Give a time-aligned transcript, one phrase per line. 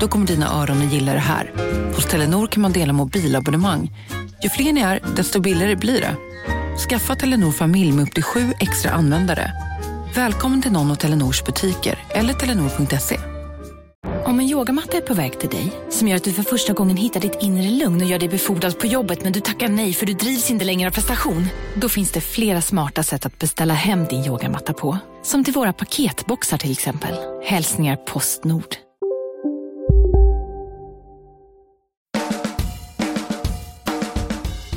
[0.00, 1.52] Då kommer dina öron att gilla det här.
[1.94, 3.90] Hos Telenor kan man dela mobilabonnemang.
[4.42, 6.16] Ju fler ni är, desto billigare blir det.
[6.88, 9.52] Skaffa Telenor familj med upp till sju extra användare.
[10.14, 13.20] Välkommen till någon av Telenors butiker eller telenor.se.
[14.24, 16.96] Om en yogamatta är på väg till dig, som gör att du för första gången
[16.96, 20.06] hittar ditt inre lugn och gör dig befordrad på jobbet men du tackar nej för
[20.06, 21.46] du drivs inte längre av prestation.
[21.74, 24.98] Då finns det flera smarta sätt att beställa hem din yogamatta på.
[25.22, 27.14] Som till våra paketboxar till exempel.
[27.44, 28.89] Hälsningar Postnord.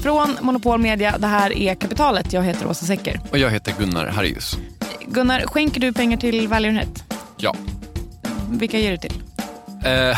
[0.04, 2.34] Från Monopol Media, det här är Kapitalet.
[2.34, 3.20] Jag heter Åsa Secker.
[3.32, 4.58] Och jag heter Gunnar Harrius.
[5.08, 7.04] Gunnar, skänker du pengar till välgörenhet?
[7.38, 7.56] Ja.
[8.52, 9.14] Vilka ger du till?
[9.86, 10.18] Eh,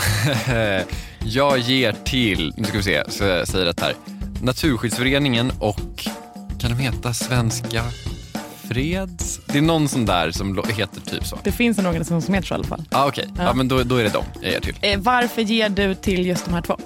[1.26, 3.94] jag ger till, nu ska vi se så jag säger rätt här,
[4.42, 6.08] Naturskyddsföreningen och
[6.60, 7.84] kan de heta Svenska
[8.64, 9.40] Freds?
[9.46, 11.38] Det är någon sån där som heter typ så.
[11.44, 12.84] Det finns en organisation som heter så i alla fall.
[12.92, 13.44] Ah, Okej, Ja.
[13.44, 13.54] ja.
[13.54, 14.76] men då, då är det dem jag ger till.
[14.82, 16.78] Eh, varför ger du till just de här två?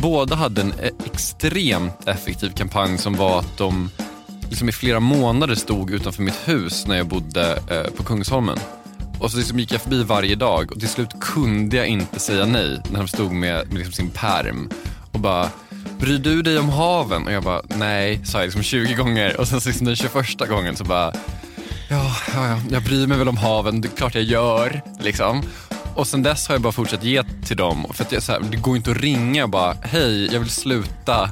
[0.00, 0.72] Båda hade en
[1.06, 3.90] extremt effektiv kampanj som var att de
[4.48, 8.58] liksom i flera månader stod utanför mitt hus när jag bodde eh, på Kungsholmen.
[9.20, 12.46] Och så liksom gick jag förbi varje dag och till slut kunde jag inte säga
[12.46, 14.70] nej när de stod med, med liksom sin perm
[15.12, 15.50] och bara
[16.00, 17.26] Bryr du dig om haven?
[17.26, 20.76] Och jag bara nej, sa jag liksom 20 gånger och sen liksom den 21 gången
[20.76, 21.12] så bara
[21.90, 24.82] Ja, ja, ja, jag bryr mig väl om haven, det är klart jag gör.
[25.00, 25.42] Liksom.
[25.98, 27.86] Och sen dess har jag bara fortsatt ge till dem.
[27.92, 30.50] För att jag, så här, det går inte att ringa och bara, hej, jag vill
[30.50, 31.30] sluta.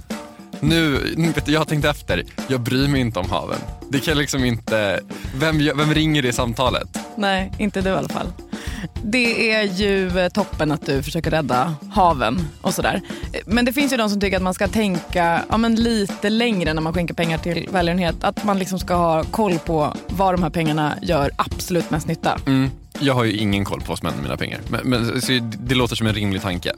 [0.61, 3.59] Nu, vet du, jag har tänkt efter, jag bryr mig inte om haven.
[3.89, 5.01] Det kan liksom inte,
[5.37, 6.99] vem, vem ringer det samtalet?
[7.17, 8.27] Nej, inte du i alla fall.
[9.05, 13.01] Det är ju eh, toppen att du försöker rädda haven och sådär.
[13.47, 16.75] Men det finns ju de som tycker att man ska tänka ja, men lite längre
[16.75, 18.25] när man skänker pengar till välgörenhet.
[18.25, 22.39] Att man liksom ska ha koll på var de här pengarna gör absolut mest nytta.
[22.47, 22.71] Mm,
[23.01, 24.61] jag har ju ingen koll på vad som händer med mina pengar.
[24.69, 26.73] Men, men så det, det låter som en rimlig tanke.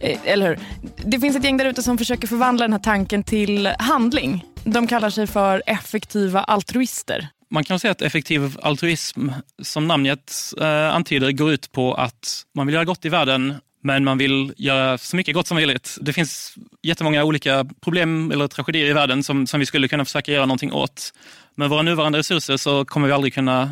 [0.00, 0.58] Eh, Eller hur?
[0.96, 4.44] Det finns ett gäng där ute som försöker förvandla den här tanken till handling.
[4.64, 7.28] De kallar sig för effektiva altruister.
[7.50, 9.28] Man kan säga att effektiv altruism,
[9.62, 14.04] som namnet eh, antyder, går ut på att man vill göra gott i världen, men
[14.04, 15.98] man vill göra så mycket gott som möjligt.
[16.00, 20.32] Det finns jättemånga olika problem eller tragedier i världen som, som vi skulle kunna försöka
[20.32, 21.12] göra någonting åt.
[21.54, 23.70] Med våra nuvarande resurser så kommer vi aldrig kunna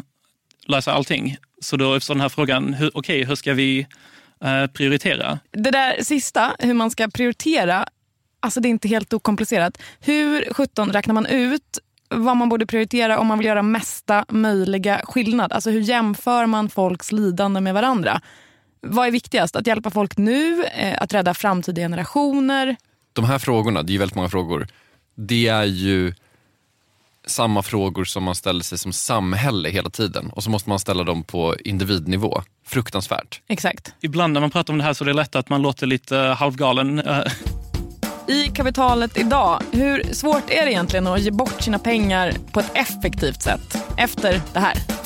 [0.69, 1.37] lösa allting.
[1.62, 3.87] Så då uppstår den här frågan, hur, okej, hur ska vi
[4.44, 5.38] eh, prioritera?
[5.53, 7.87] Det där sista, hur man ska prioritera,
[8.41, 9.78] alltså det är inte helt okomplicerat.
[10.00, 11.78] Hur 17 räknar man ut
[12.09, 15.53] vad man borde prioritera om man vill göra mesta möjliga skillnad?
[15.53, 18.21] Alltså hur jämför man folks lidande med varandra?
[18.81, 19.56] Vad är viktigast?
[19.56, 20.65] Att hjälpa folk nu?
[20.65, 22.77] Eh, Att rädda framtida generationer?
[23.12, 24.69] De här frågorna, det är ju väldigt många frågor,
[25.15, 26.15] det är ju
[27.27, 30.31] samma frågor som man ställer sig som samhälle hela tiden.
[30.31, 32.43] Och så måste man ställa dem på individnivå.
[32.67, 33.41] Fruktansvärt.
[33.49, 33.95] Exakt.
[34.01, 36.17] Ibland när man pratar om det här så är det lätt att man låter lite
[36.17, 36.99] halvgalen.
[36.99, 37.23] Eh,
[38.29, 42.71] I kapitalet idag, hur svårt är det egentligen att ge bort sina pengar på ett
[42.75, 43.79] effektivt sätt?
[43.97, 45.06] Efter det här.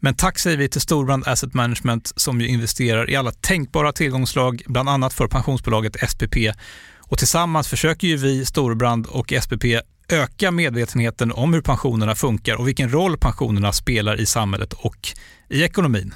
[0.00, 4.62] Men tack säger vi till Storbrand Asset Management som ju investerar i alla tänkbara tillgångslag,
[4.66, 6.36] bland annat för pensionsbolaget SPP.
[6.98, 9.64] Och tillsammans försöker ju vi, Storbrand och SPP,
[10.08, 15.08] öka medvetenheten om hur pensionerna funkar och vilken roll pensionerna spelar i samhället och
[15.48, 16.14] i ekonomin.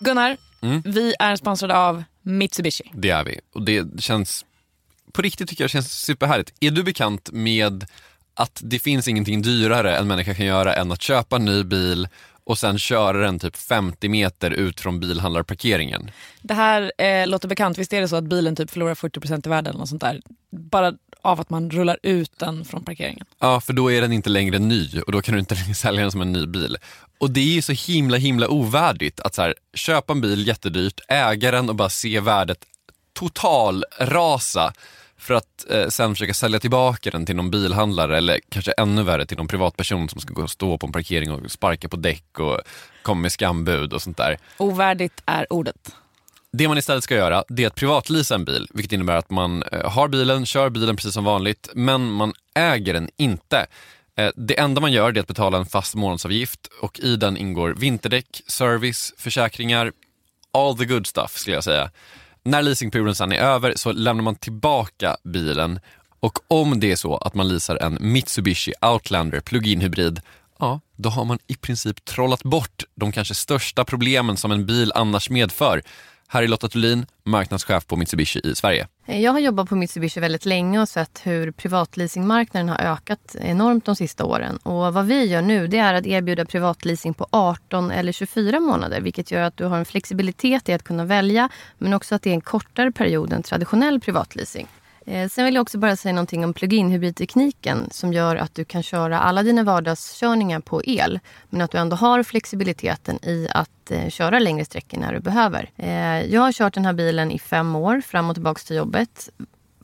[0.00, 0.82] Gunnar, Mm.
[0.84, 2.90] vi är sponsrade av Mitsubishi.
[2.94, 3.40] Det är vi.
[3.54, 4.44] Och det känns,
[5.12, 6.54] på riktigt tycker jag känns superhärligt.
[6.60, 7.86] Är du bekant med
[8.34, 12.08] att det finns ingenting dyrare en människa kan göra än att köpa en ny bil
[12.44, 16.10] och sen köra den typ 50 meter ut från bilhandlarparkeringen.
[16.42, 17.78] Det här eh, låter bekant.
[17.78, 20.20] Visst är det så att bilen typ förlorar 40% i världen eller något sånt där?
[20.50, 23.26] Bara av att man rullar ut den från parkeringen.
[23.38, 26.12] Ja, för då är den inte längre ny och då kan du inte sälja den
[26.12, 26.76] som en ny bil.
[27.18, 31.00] Och det är ju så himla himla ovärdigt att så här, köpa en bil jättedyrt,
[31.08, 32.58] äga den och bara se värdet
[33.12, 34.72] total rasa
[35.18, 39.26] för att eh, sen försöka sälja tillbaka den till någon bilhandlare eller kanske ännu värre
[39.26, 42.38] till någon privatperson som ska gå och stå på en parkering och sparka på däck
[42.40, 42.60] och
[43.02, 44.38] komma med skambud och sånt där.
[44.56, 45.94] Ovärdigt är ordet.
[46.52, 49.62] Det man istället ska göra det är att privatlisa en bil, vilket innebär att man
[49.62, 53.66] eh, har bilen, kör bilen precis som vanligt, men man äger den inte.
[54.16, 57.74] Eh, Det enda man gör är att betala en fast månadsavgift och i den ingår
[57.78, 59.92] vinterdäck, service, försäkringar,
[60.52, 61.90] all the good stuff skulle jag säga.
[62.42, 65.80] När leasingperioden sen är över så lämnar man tillbaka bilen
[66.20, 70.20] och om det är så att man leasar en Mitsubishi Outlander plug-in hybrid,
[70.58, 74.92] ja, då har man i princip trollat bort de kanske största problemen som en bil
[74.94, 75.82] annars medför.
[76.30, 78.88] Här är Lotta Thulin, marknadschef på Mitsubishi i Sverige.
[79.06, 83.84] Eh, jag har jobbat på Mitsubishi väldigt länge och sett hur privatleasingmarknaden har ökat enormt
[83.84, 84.56] de sista åren.
[84.56, 89.00] Och vad vi gör nu det är att erbjuda privatleasing på 18 eller 24 månader
[89.00, 91.48] vilket gör att du har en flexibilitet i att kunna välja
[91.78, 94.66] men också att det är en kortare period än traditionell privatleasing.
[95.08, 98.64] Eh, Sen vill jag också bara säga någonting om plug-in hybridtekniken som gör att du
[98.64, 101.20] kan köra alla dina vardagskörningar på el
[101.50, 105.70] men att du ändå har flexibiliteten i att eh, köra längre sträckor när du behöver.
[105.76, 109.28] Eh, jag har kört den här bilen i fem år fram och tillbaka till jobbet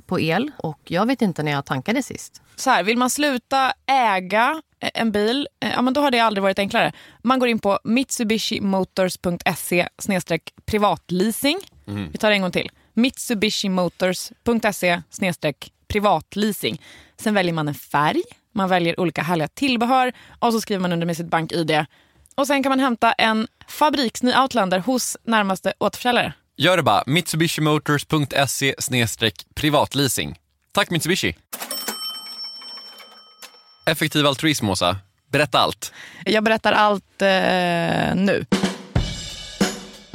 [0.07, 2.43] på el och jag vet inte när jag tankade sist.
[2.57, 4.63] Så här, vill man sluta äga
[4.95, 6.93] en bil, ja, men då har det aldrig varit enklare.
[7.23, 9.89] Man går in på mitsubishimotors.se
[10.67, 11.59] privatleasing.
[12.13, 12.71] Vi tar det en gång till.
[12.95, 15.03] mitsubishimotors.se
[15.89, 16.83] privatleasing.
[17.21, 18.23] Sen väljer man en färg,
[18.55, 21.87] man väljer olika härliga tillbehör och så skriver man under med sitt bank-id.
[22.35, 26.33] Och sen kan man hämta en fabriksny Outlander hos närmaste återförsäljare.
[26.57, 28.75] Gör det bara, mitsubishimotors.se
[29.55, 30.39] privatleasing.
[30.73, 31.37] Tack Mitsubishi!
[33.87, 34.97] Effektiv altruism, Åsa.
[35.33, 35.93] Berätta allt.
[36.25, 38.47] Jag berättar allt eh, nu.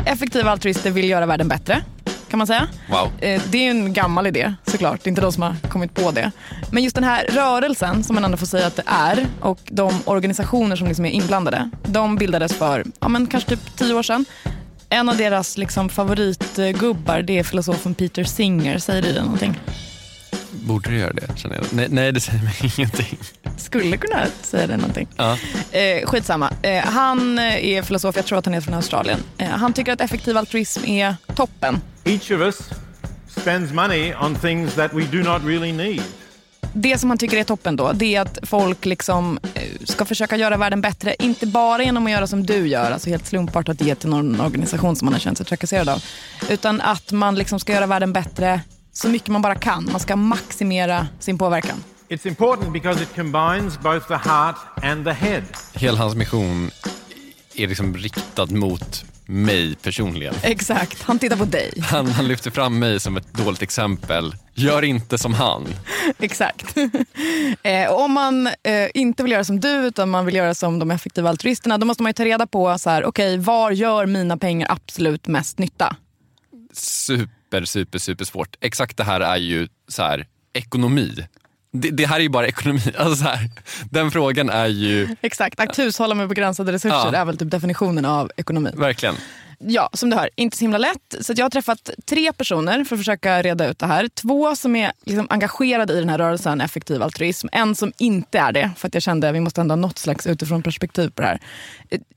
[0.06, 1.84] Effektiva altruister vill göra världen bättre,
[2.30, 2.68] kan man säga.
[2.90, 3.12] Wow.
[3.22, 6.12] Eh, det är en gammal idé såklart, det är inte de som har kommit på
[6.12, 6.32] det.
[6.72, 9.94] Men just den här rörelsen som man ändå får säga att det är och de
[10.06, 14.26] organisationer som liksom är inblandade, de bildades för ja, men kanske typ tio år sedan.
[14.90, 19.60] En av deras liksom, favoritgubbar det är filosofen Peter Singer, säger det någonting?
[20.52, 21.66] Borde du göra det, känner jag.
[21.72, 23.20] Nej, nej det säger mig ingenting.
[23.58, 25.08] Skulle kunna säga det någonting.
[25.18, 25.38] Ja.
[25.72, 26.52] Eh, skitsamma.
[26.62, 29.20] Eh, han är filosof, jag tror att han är från Australien.
[29.38, 31.82] Eh, han tycker att effektiv altruism är toppen.
[32.10, 32.70] Each of us
[33.28, 36.04] spends money on things that we do not really need.
[36.74, 40.38] Det som han tycker är toppen då, det är att folk liksom eh, ska försöka
[40.38, 41.16] göra världen bättre.
[41.20, 44.96] Inte bara genom att göra som du gör, alltså helt slumpartat ge till någon organisation
[44.96, 46.04] som man har känt sig trakasserad av.
[46.50, 48.62] Utan att man liksom ska göra världen bättre
[48.94, 49.90] så mycket man bara kan.
[49.92, 51.84] Man ska maximera sin påverkan.
[52.10, 55.44] It's important because it combines both the heart and the head.
[55.74, 56.72] Hela hans mission
[57.56, 60.34] är liksom riktad mot mig personligen.
[60.44, 61.74] Exakt, han tittar på dig.
[61.82, 64.36] Han, han lyfter fram mig som ett dåligt exempel.
[64.54, 65.68] Gör inte som han.
[66.20, 66.78] Exakt.
[67.64, 68.54] eh, om man eh,
[68.94, 72.04] inte vill göra som du utan man vill göra som de effektiva altruisterna då måste
[72.04, 75.96] man ju ta reda på så här, okay, var gör mina pengar absolut mest nytta?
[76.74, 78.56] Super, super, super svårt.
[78.62, 81.28] Exakt det här är ju så här, ekonomi.
[81.72, 82.82] Det, det här är ju bara ekonomi.
[82.98, 83.50] Alltså så här,
[83.92, 87.16] den frågan är ju Exakt, att hushålla med begränsade resurser Ja.
[87.16, 88.72] är väl typ definitionen av ekonomi.
[88.76, 89.16] verkligen.
[89.62, 91.16] Ja, som du hör, inte så himla lätt.
[91.22, 94.08] Så jag har träffat tre personer för att försöka reda ut det här.
[94.08, 97.48] Två som är liksom engagerade i den här rörelsen, effektiv altruism.
[97.52, 99.98] En som inte är det, för att jag kände att vi måste ändå ha något
[99.98, 101.40] slags utifrån perspektiv på det här.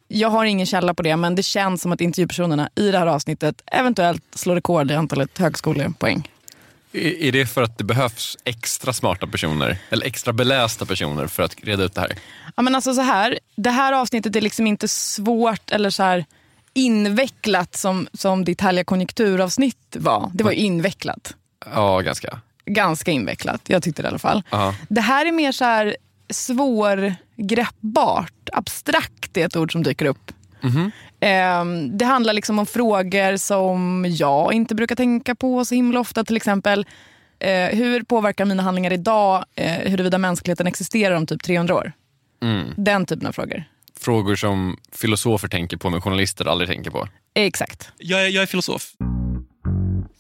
[0.09, 3.06] Jag har ingen källa på det, men det känns som att intervjupersonerna i det här
[3.06, 6.28] avsnittet eventuellt slår rekord i antalet högskolepoäng.
[6.92, 11.54] Är det för att det behövs extra smarta personer eller extra belästa personer för att
[11.62, 12.12] reda ut det här?
[12.56, 16.25] Ja, men alltså så här, det här avsnittet är liksom inte svårt eller så här,
[16.75, 20.30] invecklat som, som ditt härliga konjunkturavsnitt var.
[20.34, 21.34] Det var ju invecklat.
[21.75, 22.40] Ja, ganska.
[22.64, 23.61] Ganska invecklat.
[23.66, 24.42] Jag tyckte det i alla fall.
[24.50, 24.75] Ja.
[24.88, 25.96] Det här är mer så här
[26.30, 28.49] svårgreppbart.
[28.52, 30.32] Abstrakt är ett ord som dyker upp.
[30.62, 30.90] Ehm,
[31.90, 36.24] det handlar liksom om frågor som jag inte brukar tänka på så himla ofta.
[36.24, 36.86] Till exempel,
[37.38, 41.92] eh, hur påverkar mina handlingar idag eh, huruvida mänskligheten existerar om typ 300 år?
[42.76, 43.64] Den typen av frågor.
[44.00, 47.08] Frågor som filosofer tänker på men journalister aldrig tänker på.
[47.34, 47.92] Exakt.
[47.98, 48.92] Jag är, jag är filosof.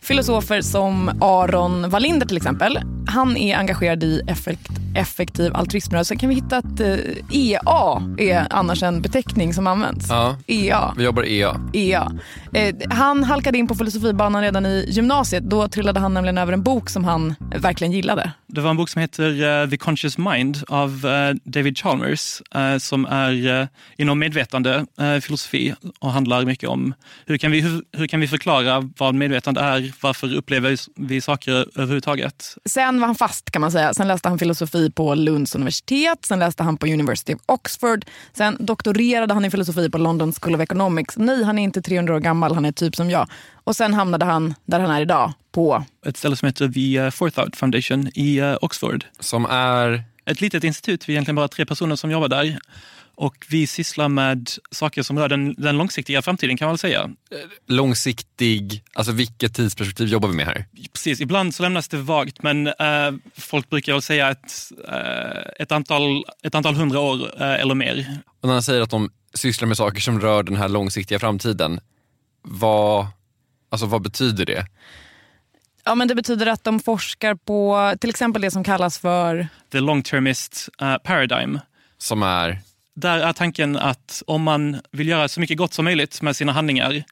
[0.02, 6.16] Filosofer som Aron Wallinder till exempel, han är engagerad i effekt, effektiv altruismrörelse.
[6.16, 6.96] Kan vi hitta att eh,
[7.30, 10.06] EA är annars en beteckning som används?
[10.08, 10.36] Ja.
[10.46, 10.94] EA.
[10.96, 11.60] Vi jobbar EA.
[11.72, 12.12] EA.
[12.52, 15.44] Eh, han halkade in på filosofibanan redan i gymnasiet.
[15.44, 18.32] Då trillade han nämligen över en bok som han verkligen gillade.
[18.46, 21.06] Det var en bok som heter eh, The Conscious Mind av
[21.44, 22.42] David Chalmers
[22.78, 24.86] som är inom medvetande
[25.22, 26.94] filosofi och handlar mycket om
[27.26, 31.52] hur kan, vi, hur, hur kan vi förklara vad medvetande är, varför upplever vi saker
[31.52, 32.56] överhuvudtaget?
[32.64, 33.94] Sen var han fast kan man säga.
[33.94, 36.18] Sen läste han filosofi på Lunds universitet.
[36.24, 38.04] Sen läste han på University of Oxford.
[38.32, 41.16] Sen doktorerade han i filosofi på London School of Economics.
[41.18, 42.54] Nej, han är inte 300 år gammal.
[42.54, 43.28] Han är typ som jag.
[43.64, 47.10] Och sen hamnade han där han är idag på Ett ställe som heter The uh,
[47.10, 49.04] Forethought Foundation i eh, Oxford.
[49.20, 50.04] Som är...
[50.24, 52.58] Ett litet institut, vi är egentligen bara tre personer som jobbar där.
[53.14, 57.10] Och vi sysslar med saker som rör den, den långsiktiga framtiden kan man väl säga.
[57.66, 60.64] långsiktig, alltså vilket tidsperspektiv jobbar vi med här?
[60.92, 65.72] Precis, ibland så lämnas det vagt men eh, folk brukar väl säga ett, eh, ett,
[65.72, 68.18] antal, ett antal hundra år eh, eller mer.
[68.40, 71.80] Och när han säger att de sysslar med saker som rör den här långsiktiga framtiden,
[72.42, 73.06] vad,
[73.70, 74.66] alltså vad betyder det?
[75.84, 79.48] Ja, men det betyder att de forskar på till exempel det som kallas för...
[79.72, 81.58] The long-termist eh, paradigm.
[81.98, 82.60] Som är,
[82.94, 86.52] Där är tanken att om man vill göra så mycket gott som möjligt med sina
[86.52, 87.04] handlingar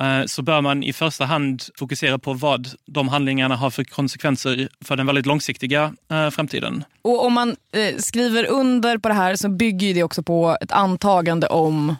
[0.00, 4.68] eh, så bör man i första hand fokusera på vad de handlingarna har för konsekvenser
[4.84, 6.84] för den väldigt långsiktiga eh, framtiden.
[7.02, 10.72] Och om man eh, skriver under på det här så bygger det också på ett
[10.72, 11.96] antagande om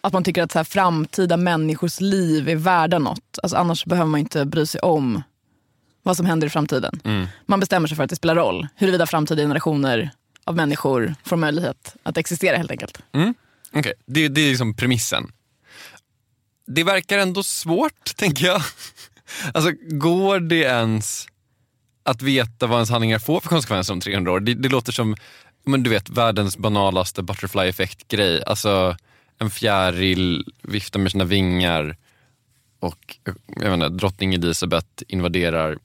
[0.00, 3.38] att man tycker att så här, framtida människors liv är värda något.
[3.42, 5.22] Alltså, annars behöver man inte bry sig om
[6.02, 7.00] vad som händer i framtiden.
[7.46, 10.10] Man bestämmer sig för att det spelar roll huruvida framtida generationer
[10.44, 13.02] av människor får möjlighet att existera helt enkelt.
[13.12, 13.34] Mm.
[13.72, 15.32] okej, det, det är liksom premissen.
[16.66, 18.62] Det verkar ändå svårt, tänker jag.
[19.54, 21.26] Alltså, går det ens
[22.02, 24.40] att veta vad ens handlingar får för konsekvenser om 300 år?
[24.40, 25.16] Det, det låter som,
[25.64, 28.42] men du vet, världens banalaste butterfly effect-grej.
[28.46, 28.96] Alltså,
[29.38, 31.96] en fjäril viftar med sina vingar
[32.84, 35.78] och jag vet inte, drottning Elizabeth invaderar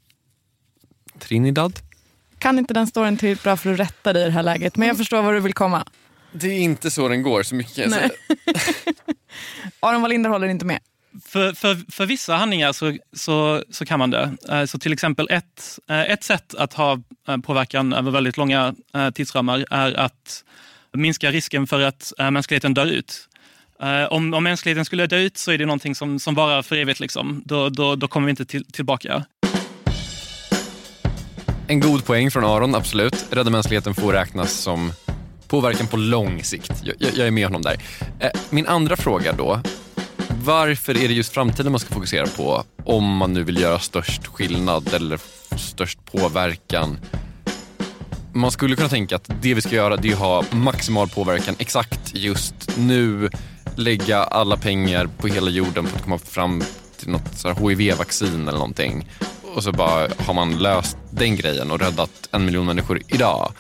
[1.20, 1.80] Trinidad.
[2.40, 4.88] Kan inte den storyn tillräckligt bra för att rätta dig i det här läget, men
[4.88, 5.86] jag förstår var du vill komma.
[6.32, 8.00] Det är inte så den går, så mycket kan jag Nej.
[8.00, 8.96] säga.
[9.80, 10.80] Aron Wallinder håller inte med.
[11.26, 14.36] För, för, för vissa handlingar så, så, så kan man det.
[14.50, 18.76] Eh, Så till exempel ett, eh, ett sätt att ha eh, påverkan över väldigt långa
[19.14, 20.44] tidsramar är att
[20.94, 23.26] minska risken för att mänskligheten dör ut.
[24.10, 27.00] Om, om mänskligheten skulle dö ut så är det någonting som, som varar för evigt.
[27.00, 27.42] Liksom.
[27.46, 29.26] Då, då, då kommer vi inte till, tillbaka.
[31.70, 33.26] En god poäng från Aron, absolut.
[33.30, 34.94] Rädda mänskligheten får räknas som
[35.48, 36.72] påverkan på lång sikt.
[36.84, 37.78] Jag, jag, jag är med honom där.
[38.20, 39.60] Eh, Min andra fråga då.
[40.44, 44.28] Varför är det just framtiden man ska fokusera på om man nu vill göra störst
[44.28, 45.20] skillnad eller
[45.58, 47.00] störst påverkan?
[48.34, 51.56] Man skulle kunna tänka att det vi ska göra det är att ha maximal påverkan
[51.60, 53.30] exakt just nu.
[53.76, 56.64] Lägga alla pengar på hela jorden på att komma fram
[56.98, 59.08] till något HIV-vaccin eller någonting.
[59.56, 63.52] Och så bara har man löst den grejen och räddat en miljon människor idag.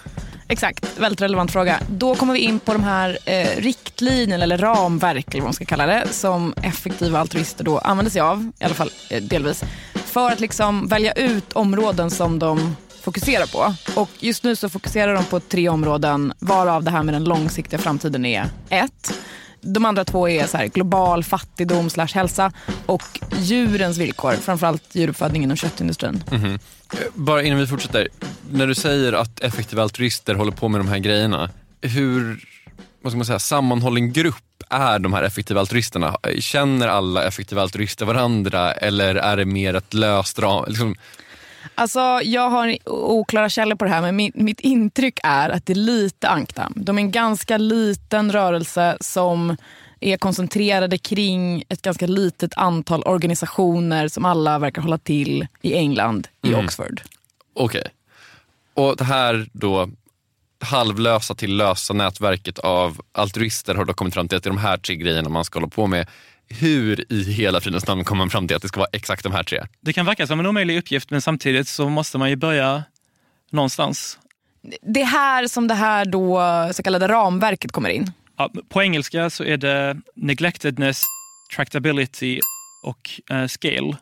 [0.51, 1.79] Exakt, väldigt relevant fråga.
[1.89, 5.65] Då kommer vi in på de här eh, riktlinjerna eller ramverk eller vad man ska
[5.65, 9.63] kalla det som effektiva altruister då använder sig av, i alla fall eh, delvis,
[9.93, 13.75] för att liksom välja ut områden som de fokuserar på.
[14.01, 17.79] Och just nu så fokuserar de på tre områden varav det här med den långsiktiga
[17.79, 19.13] framtiden är ett.
[19.61, 22.51] De andra två är så här, global fattigdom slash hälsa
[22.85, 26.23] och djurens villkor, framförallt djuruppfödningen och köttindustrin.
[26.31, 26.55] Eh,
[27.13, 28.07] bara innan vi fortsätter.
[28.51, 31.49] När du säger att effektiva altruister håller på med de här grejerna.
[31.81, 32.45] Hur
[33.01, 36.17] vad ska man säga, sammanhållen grupp är de här effektiva altruisterna?
[36.39, 40.65] Känner alla effektiva altruister varandra eller är det mer ett löst ram?
[40.67, 40.95] Liksom,
[41.75, 45.73] Alltså, jag har oklara källor på det här men mitt, mitt intryck är att det
[45.73, 46.73] är lite ankdamm.
[46.75, 49.57] De är en ganska liten rörelse som
[49.99, 56.27] är koncentrerade kring ett ganska litet antal organisationer som alla verkar hålla till i England,
[56.43, 57.01] i Oxford.
[57.53, 57.83] Okej.
[58.73, 59.89] Och det här då
[60.61, 64.57] halvlösa till lösa nätverket av altruister har då kommit fram till att det är de
[64.59, 66.07] här tre grejerna man ska hålla på med.
[66.49, 69.31] hur i hela fridens namn kommer man fram till att det ska vara exakt de
[69.31, 69.63] här tre?
[69.81, 72.83] Det kan verka som en omöjlig uppgift men samtidigt så måste man ju börja
[73.51, 74.19] någonstans.
[74.81, 76.41] Det är här som det här då
[76.73, 78.11] så kallade ramverket kommer in.
[78.69, 81.03] På engelska så är det neglectedness,
[81.55, 82.39] tractability
[82.83, 83.97] och eh, scale.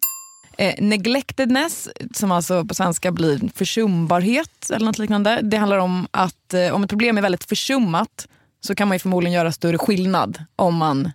[0.58, 5.40] Eh, neglectedness, som alltså på svenska blir försumbarhet eller något liknande.
[5.44, 8.28] Det handlar om att eh, om ett problem är väldigt försummat
[8.60, 11.12] så kan man ju förmodligen göra större skillnad om man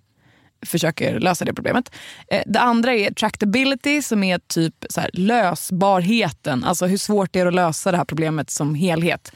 [0.67, 1.95] försöker lösa det problemet.
[2.29, 6.65] Eh, det andra är tractability som är typ så här, lösbarheten.
[6.65, 9.33] Alltså hur svårt det är att lösa det här problemet som helhet.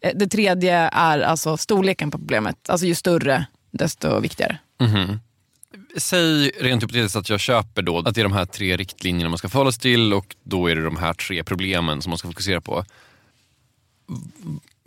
[0.00, 2.70] Eh, det tredje är alltså storleken på problemet.
[2.70, 4.58] Alltså ju större desto viktigare.
[4.80, 5.20] Mhm.
[5.96, 9.38] Säg rent hypotetiskt att jag köper då att det är de här tre riktlinjerna man
[9.38, 12.28] ska förhålla sig till och då är det de här tre problemen som man ska
[12.28, 12.84] fokusera på.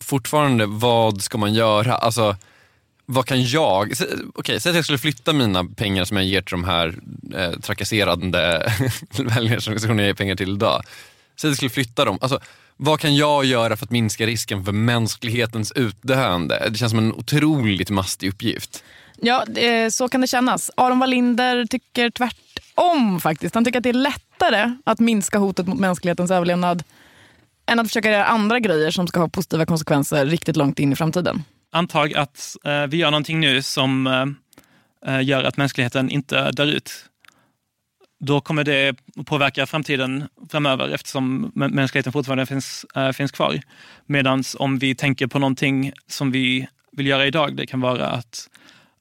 [0.01, 1.95] Fortfarande, vad ska man göra?
[1.95, 2.35] Alltså,
[3.05, 3.91] vad kan jag...
[3.91, 6.95] Okej, okay, säg att jag skulle flytta mina pengar som jag ger till de här
[7.35, 8.71] eh, trakasserande
[9.17, 10.83] väljarorganisationer jag ger pengar till idag.
[11.35, 12.17] Säg att jag skulle flytta dem.
[12.21, 12.39] Alltså,
[12.77, 16.67] vad kan jag göra för att minska risken för mänsklighetens utdöende?
[16.69, 18.83] Det känns som en otroligt mastig uppgift.
[19.21, 19.45] Ja,
[19.91, 20.71] så kan det kännas.
[20.77, 23.55] Aron Wallinder tycker tvärtom faktiskt.
[23.55, 26.83] Han tycker att det är lättare att minska hotet mot mänsklighetens överlevnad
[27.65, 30.95] än att försöka göra andra grejer som ska ha positiva konsekvenser riktigt långt in i
[30.95, 31.43] framtiden.
[31.71, 34.07] Antag att eh, vi gör någonting nu som
[35.05, 37.05] eh, gör att mänskligheten inte dör ut.
[38.25, 43.59] Då kommer det påverka framtiden framöver eftersom mänskligheten fortfarande finns, äh, finns kvar.
[44.05, 48.49] Medan om vi tänker på någonting som vi vill göra idag, det kan vara att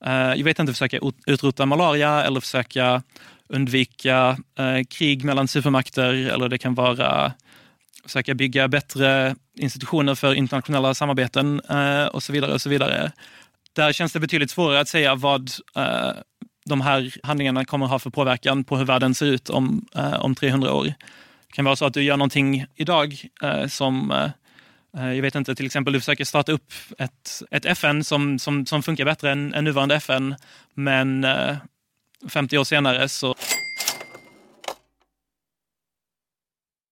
[0.05, 3.02] äh, jag vet inte, försöka utrota malaria eller försöka
[3.49, 7.33] undvika äh, krig mellan supermakter eller det kan vara
[8.05, 11.61] försöka bygga bättre institutioner för internationella samarbeten
[12.12, 12.52] och så vidare.
[12.52, 13.12] och så vidare.
[13.73, 15.50] Där känns det betydligt svårare att säga vad
[16.64, 20.35] de här handlingarna kommer ha för påverkan på hur världen ser ut om, eh, om
[20.35, 20.85] 300 år.
[20.85, 20.95] Det
[21.52, 24.12] kan vara så att du gör någonting idag eh, som
[24.97, 28.67] Eh, jag vet inte, till exempel du försöker starta upp ett, ett FN som, som,
[28.67, 30.34] som funkar bättre än, än nuvarande FN,
[30.75, 31.56] men eh,
[32.28, 33.34] 50 år senare så...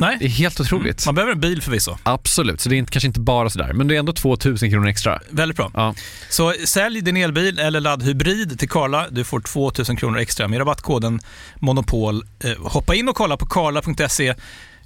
[0.00, 0.16] Nej.
[0.20, 1.06] Det är helt otroligt.
[1.06, 1.96] Man behöver en bil förvisso.
[2.02, 4.88] Absolut, så det är inte, kanske inte bara sådär, men det är ändå 2000 kronor
[4.88, 5.20] extra.
[5.30, 5.70] Väldigt bra.
[5.74, 5.94] Ja.
[6.28, 9.06] Så sälj din elbil eller laddhybrid till Karla.
[9.10, 11.20] Du får 2000 kronor extra med rabattkoden
[11.56, 12.22] Monopol.
[12.44, 14.34] Eh, hoppa in och kolla på karla.se,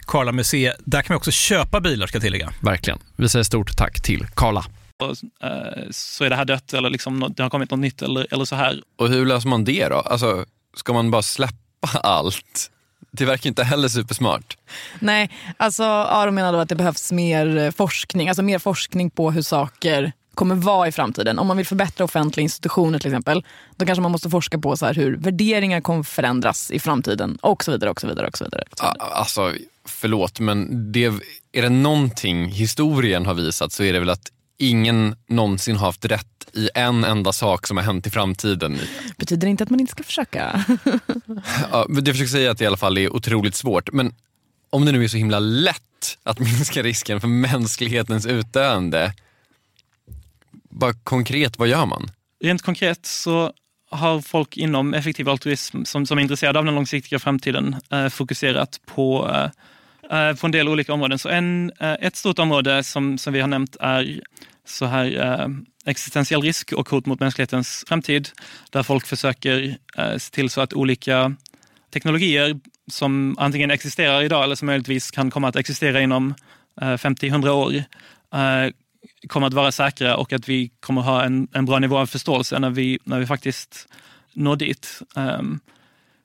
[0.06, 0.76] Karla Museet.
[0.84, 2.52] Där kan man också köpa bilar ska jag tillägga.
[2.60, 2.98] Verkligen.
[3.16, 4.64] Vi säger stort tack till Karla.
[5.42, 5.50] Eh,
[5.90, 8.56] så är det här dött eller liksom, det har kommit något nytt eller, eller så
[8.56, 8.82] här.
[8.98, 9.96] Och hur löser man det då?
[9.96, 10.44] Alltså,
[10.76, 11.54] ska man bara släppa
[12.02, 12.70] allt?
[13.16, 14.56] Det verkar inte heller supersmart.
[14.98, 19.30] Nej, alltså Aron menar då att det behövs mer eh, forskning, alltså mer forskning på
[19.30, 21.38] hur saker kommer vara i framtiden.
[21.38, 23.44] Om man vill förbättra offentliga institutioner till exempel,
[23.76, 27.64] då kanske man måste forska på så här hur värderingar kommer förändras i framtiden och
[27.64, 27.90] så vidare.
[27.90, 28.64] och så vidare, och så vidare.
[28.70, 29.10] Och så vidare.
[29.10, 29.52] Alltså,
[29.84, 31.04] förlåt, men det,
[31.52, 36.04] är det någonting historien har visat så är det väl att ingen någonsin har haft
[36.04, 38.78] rätt i en enda sak som har hänt i framtiden.
[39.16, 40.64] Betyder inte att man inte ska försöka.
[41.72, 43.92] Ja, det jag försöker säga att det i alla fall är otroligt svårt.
[43.92, 44.14] Men
[44.70, 49.12] om det nu är så himla lätt att minska risken för mänsklighetens utdöende,
[50.70, 52.10] bara konkret, vad gör man?
[52.40, 53.52] Rent konkret så
[53.90, 58.80] har folk inom effektiv altruism som, som är intresserade av den långsiktiga framtiden eh, fokuserat
[58.86, 59.50] på, eh,
[60.10, 61.18] Eh, på en del olika områden.
[61.18, 64.20] Så en, eh, ett stort område som, som vi har nämnt är
[64.66, 65.48] så här eh,
[65.86, 68.28] existentiell risk och hot mot mänsklighetens framtid.
[68.70, 69.76] Där folk försöker
[70.18, 71.36] se till så att olika
[71.92, 76.34] teknologier som antingen existerar idag eller som möjligtvis kan komma att existera inom
[76.80, 77.84] 50-100 år
[79.28, 82.58] kommer att vara säkra och att vi kommer ha en, en bra nivå av förståelse
[82.58, 83.88] när vi, när vi faktiskt
[84.32, 85.02] når dit.
[85.16, 85.60] Ehm,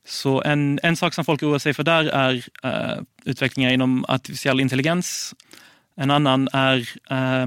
[0.07, 4.05] så en, en sak som folk oroar sig för där är eh, uh, utvecklingar inom
[4.07, 5.35] artificiell intelligens.
[5.95, 7.45] En annan är eh,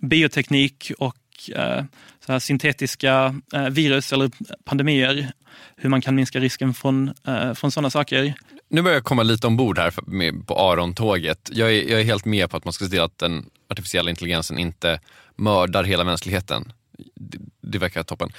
[0.00, 1.16] bioteknik och
[1.56, 1.84] eh,
[2.26, 4.30] så här syntetiska eh, virus eller
[4.64, 5.32] pandemier.
[5.76, 8.34] Hur man kan minska risken från, eh, från sådana saker.
[8.68, 11.50] Nu börjar jag komma lite ombord här med, på Aron-tåget.
[11.52, 14.10] Jag är, jag är helt med på att man ska se till att den artificiella
[14.10, 15.00] intelligensen inte
[15.36, 16.72] mördar hela mänskligheten.
[17.14, 18.32] Det, det verkar toppen.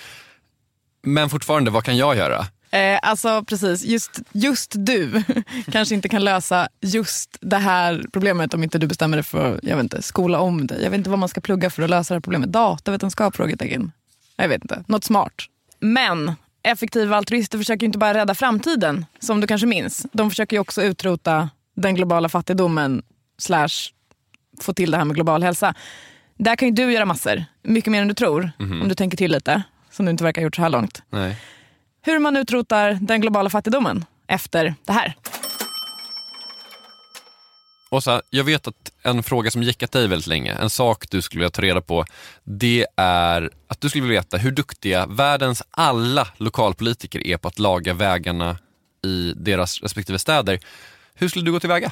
[1.01, 2.45] Men fortfarande, vad kan jag göra?
[2.71, 5.23] Eh, alltså precis, just, just du
[5.71, 9.75] kanske inte kan lösa just det här problemet om inte du bestämmer dig för jag
[9.75, 10.83] vet inte, skola om dig.
[10.83, 12.51] Jag vet inte vad man ska plugga för att lösa det här problemet.
[12.51, 13.35] Datavetenskap?
[13.35, 13.91] Frågetecken.
[14.35, 15.33] Jag vet inte, något smart.
[15.79, 20.05] Men effektiva altruister försöker ju inte bara rädda framtiden, som du kanske minns.
[20.11, 23.03] De försöker ju också utrota den globala fattigdomen
[23.37, 23.91] slash
[24.61, 25.73] få till det här med global hälsa.
[26.37, 29.31] Där kan ju du göra massor, mycket mer än du tror, om du tänker till
[29.31, 31.37] lite, som du inte verkar ha gjort så här långt Nej.
[32.01, 35.15] Hur man utrotar den globala fattigdomen efter det här.
[37.89, 41.39] Åsa, jag vet att en fråga som gickat dig väldigt länge, en sak du skulle
[41.39, 42.05] vilja ta reda på,
[42.43, 47.59] det är att du skulle vilja veta hur duktiga världens alla lokalpolitiker är på att
[47.59, 48.57] laga vägarna
[49.05, 50.59] i deras respektive städer.
[51.13, 51.91] Hur skulle du gå tillväga?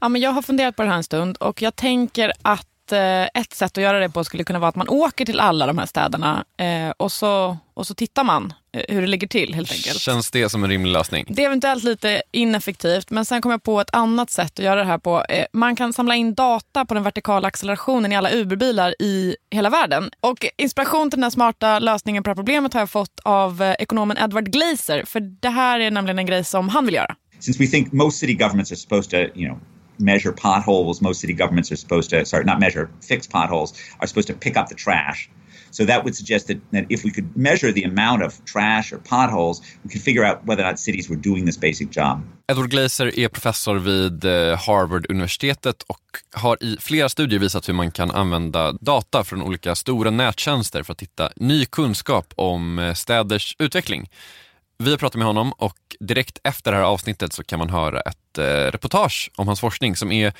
[0.00, 3.22] Ja, men jag har funderat på det här en stund och jag tänker att eh,
[3.34, 5.78] ett sätt att göra det på skulle kunna vara att man åker till alla de
[5.78, 9.72] här städerna eh, och, så, och så tittar man eh, hur det ligger till helt
[9.72, 10.00] enkelt.
[10.00, 11.24] Känns det som en rimlig lösning?
[11.28, 14.80] Det är eventuellt lite ineffektivt, men sen kom jag på ett annat sätt att göra
[14.80, 15.24] det här på.
[15.28, 19.70] Eh, Man kan samla in data på den vertikala accelerationen i alla Uber-bilar i hela
[19.70, 20.10] världen.
[20.20, 23.62] Och inspiration till den här smarta lösningen på det här problemet har jag fått av
[23.62, 25.04] eh, ekonomen Edward Glaser.
[25.06, 27.14] För det här är nämligen en grej som han vill göra.
[27.40, 29.58] since we think most city governments are supposed to, you know,
[29.98, 34.28] measure potholes, most city governments are supposed to, sorry, not measure, fix potholes, are supposed
[34.28, 35.30] to pick up the trash.
[35.70, 38.98] So that would suggest that, that if we could measure the amount of trash or
[38.98, 42.22] potholes, we could figure out whether or not cities were doing this basic job.
[42.50, 46.00] Edward Glaser är professor vid eh, Harvard-universitetet och
[46.32, 50.92] har i flera studier visat hur man kan använda data från olika stora nättjänster för
[50.92, 54.08] att hitta ny kunskap om eh, städers utveckling.
[54.82, 58.00] Vi har pratat med honom och direkt efter det här avsnittet så kan man höra
[58.00, 60.32] ett eh, reportage om hans forskning som är,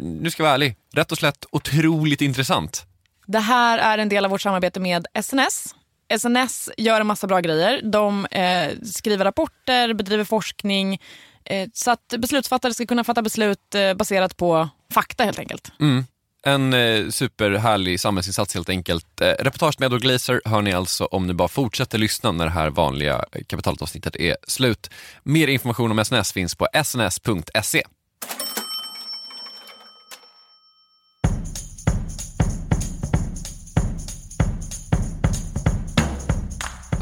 [0.00, 2.86] nu ska jag vara ärlig, rätt och slätt otroligt intressant.
[3.26, 5.74] Det här är en del av vårt samarbete med SNS.
[6.18, 7.80] SNS gör en massa bra grejer.
[7.82, 11.00] De eh, skriver rapporter, bedriver forskning
[11.44, 15.72] eh, så att beslutsfattare ska kunna fatta beslut eh, baserat på fakta helt enkelt.
[15.80, 16.04] Mm.
[16.42, 19.20] En eh, superhärlig samhällsinsats helt enkelt.
[19.20, 22.50] Eh, reportage med Edward Glaser hör ni alltså om ni bara fortsätter lyssna när det
[22.50, 24.90] här vanliga eh, kapitalavsnittet är slut.
[25.22, 27.82] Mer information om SNS finns på sns.se.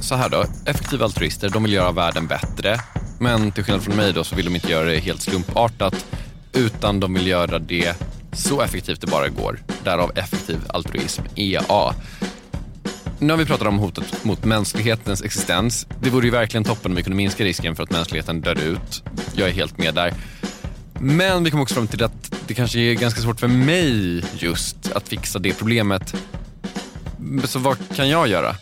[0.01, 2.77] Så här då, effektiva altruister de vill göra världen bättre.
[3.21, 6.07] Men till skillnad från mig då så vill de inte göra det helt slumpartat
[6.53, 7.97] utan de vill göra det
[8.37, 9.59] så effektivt det bara går.
[9.85, 11.95] Därav effektiv altruism, EA.
[13.19, 15.87] Nu har vi pratat om hotet mot mänsklighetens existens.
[16.01, 19.03] Det vore ju verkligen toppen om vi kunde minska risken för att mänskligheten dör ut.
[19.35, 20.15] Jag är helt med där.
[21.01, 24.93] Men vi kom också fram till att det kanske är ganska svårt för mig just
[24.93, 26.15] att fixa det problemet.
[27.45, 28.57] Så vad kan jag göra?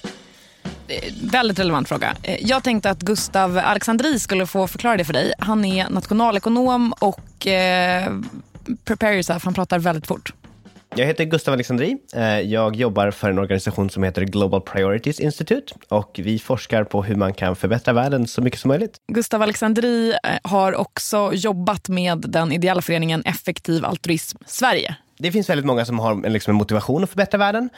[0.89, 2.15] Eh, väldigt relevant fråga.
[2.23, 5.33] Eh, jag tänkte att Gustav Alexandri skulle få förklara det för dig.
[5.39, 8.13] Han är nationalekonom och eh,
[8.85, 10.33] prepare yourself, han pratar väldigt fort.
[10.97, 11.97] Jag heter Gustav Alexandri.
[12.15, 17.03] Eh, jag jobbar för en organisation som heter Global Priorities Institute och vi forskar på
[17.03, 18.97] hur man kan förbättra världen så mycket som möjligt.
[19.13, 24.97] Gustav Alexandri eh, har också jobbat med den ideella föreningen Effektiv Altruism Sverige.
[25.19, 27.69] Det finns väldigt många som har en, liksom, en motivation att förbättra världen.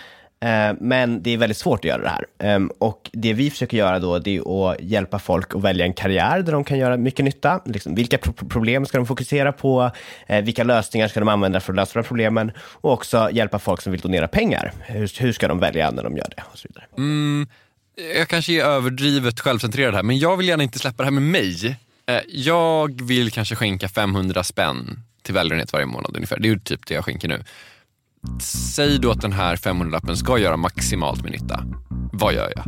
[0.41, 2.27] Eh, men det är väldigt svårt att göra det här.
[2.39, 5.93] Ehm, och det vi försöker göra då, det är att hjälpa folk att välja en
[5.93, 7.61] karriär där de kan göra mycket nytta.
[7.65, 8.19] Liksom, vilka
[8.49, 9.91] problem ska de fokusera på?
[10.27, 12.53] Eh, vilka lösningar ska de använda för att lösa de här problemen?
[12.59, 14.73] Och också hjälpa folk som vill donera pengar.
[14.81, 16.43] Hur, hur ska de välja när de gör det?
[16.53, 16.85] Och så vidare.
[16.97, 17.49] Mm,
[18.17, 21.23] jag kanske är överdrivet självcentrerad här, men jag vill gärna inte släppa det här med
[21.23, 21.79] mig.
[22.07, 26.39] Eh, jag vill kanske skänka 500 spänn till välgörenhet varje månad ungefär.
[26.39, 27.45] Det är ju typ det jag skänker nu.
[28.41, 31.61] Säg då att den här 500-lappen ska göra maximalt med nytta.
[32.13, 32.65] Vad gör jag?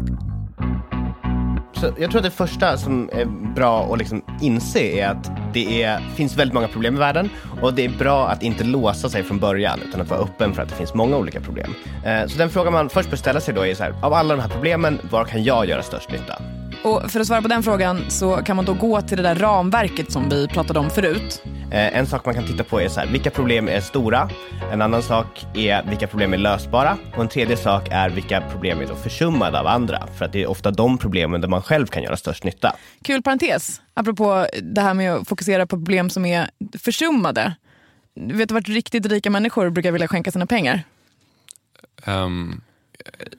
[1.81, 5.83] Så jag tror att det första som är bra att liksom inse är att det
[5.83, 7.31] är, finns väldigt många problem i världen
[7.63, 10.63] och det är bra att inte låsa sig från början utan att vara öppen för
[10.63, 11.75] att det finns många olika problem.
[12.05, 14.37] Eh, så den frågan man först bör ställa sig då är så här, av alla
[14.37, 16.43] de här problemen, var kan jag göra störst nytta?
[16.83, 19.35] Och för att svara på den frågan så kan man då gå till det där
[19.35, 21.43] ramverket som vi pratade om förut.
[21.71, 24.31] Eh, en sak man kan titta på är så här, vilka problem är stora?
[24.73, 26.99] En annan sak är vilka problem är lösbara?
[27.15, 30.07] Och en tredje sak är vilka problem är då försummade av andra?
[30.19, 32.77] För att det är ofta de problemen där man själv kan göra störst nytta.
[33.03, 37.55] Kul parentes, apropå det här med att fokusera på problem som är försummade.
[38.15, 40.83] Vet du vart riktigt rika människor brukar vilja skänka sina pengar?
[42.07, 42.61] Um,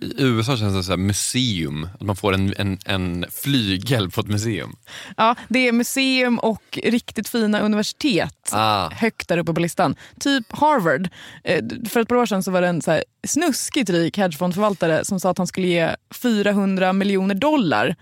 [0.02, 4.28] i USA känns det som museum, att man får en, en, en flygel på ett
[4.28, 4.76] museum.
[5.18, 8.90] Ja, det är museum och riktigt fina universitet ah.
[8.90, 9.96] högt där uppe på listan.
[10.20, 11.10] Typ Harvard.
[11.44, 15.06] Eh, för ett par år sedan så var det en så här snuskigt rik hedgefondförvaltare
[15.06, 17.96] som sa att han skulle ge 400 miljoner dollar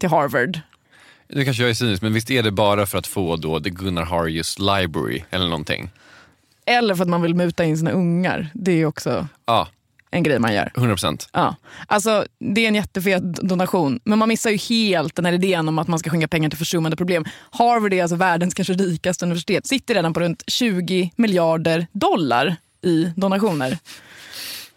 [0.00, 0.60] till Harvard.
[1.28, 3.70] Nu kanske jag är cynisk, men visst är det bara för att få då The
[3.70, 5.90] Gunnar Harjus Library eller någonting?
[6.66, 8.48] Eller för att man vill muta in sina ungar.
[8.54, 9.26] Det är också...
[9.46, 9.68] Ja
[10.10, 10.72] en grej man gör.
[10.76, 11.28] 100 procent.
[11.32, 11.56] Ja.
[11.86, 15.78] Alltså, det är en jättefet donation, men man missar ju helt den här idén om
[15.78, 17.24] att man ska skänka pengar till försummade problem.
[17.50, 23.12] Harvard är alltså världens kanske rikaste universitet, sitter redan på runt 20 miljarder dollar i
[23.16, 23.78] donationer.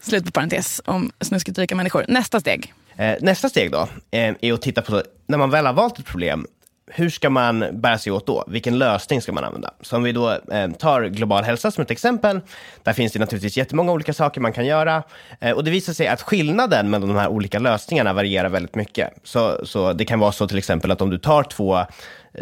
[0.01, 2.05] Slut på parentes om snuskigt rika människor.
[2.07, 2.73] Nästa steg.
[2.95, 6.05] Eh, nästa steg då eh, är att titta på, när man väl har valt ett
[6.05, 6.45] problem,
[6.87, 8.43] hur ska man bära sig åt då?
[8.47, 9.73] Vilken lösning ska man använda?
[9.81, 12.41] Så om vi då eh, tar global hälsa som ett exempel,
[12.83, 15.03] där finns det naturligtvis jättemånga olika saker man kan göra.
[15.39, 19.13] Eh, och det visar sig att skillnaden mellan de här olika lösningarna varierar väldigt mycket.
[19.23, 21.85] Så, så det kan vara så till exempel att om du tar två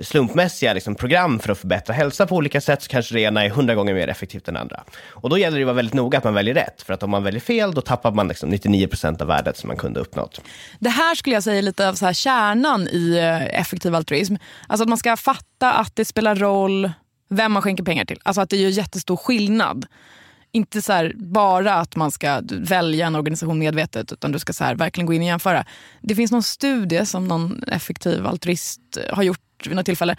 [0.01, 3.49] slumpmässiga liksom, program för att förbättra hälsa på olika sätt så kanske det ena är
[3.49, 4.83] hundra gånger mer effektivt än andra.
[5.09, 7.09] Och då gäller det att vara väldigt noga att man väljer rätt, för att om
[7.09, 10.41] man väljer fel då tappar man liksom 99 procent av värdet som man kunde uppnått.
[10.79, 14.35] Det här skulle jag säga är lite av så här kärnan i eh, effektiv altruism.
[14.67, 16.91] Alltså att man ska fatta att det spelar roll
[17.29, 18.19] vem man skänker pengar till.
[18.23, 19.85] Alltså att det gör jättestor skillnad.
[20.53, 25.05] Inte så bara att man ska välja en organisation medvetet utan du ska så verkligen
[25.05, 25.65] gå in och jämföra.
[26.01, 30.15] Det finns någon studie som någon effektiv altruist har gjort vid något tillfälle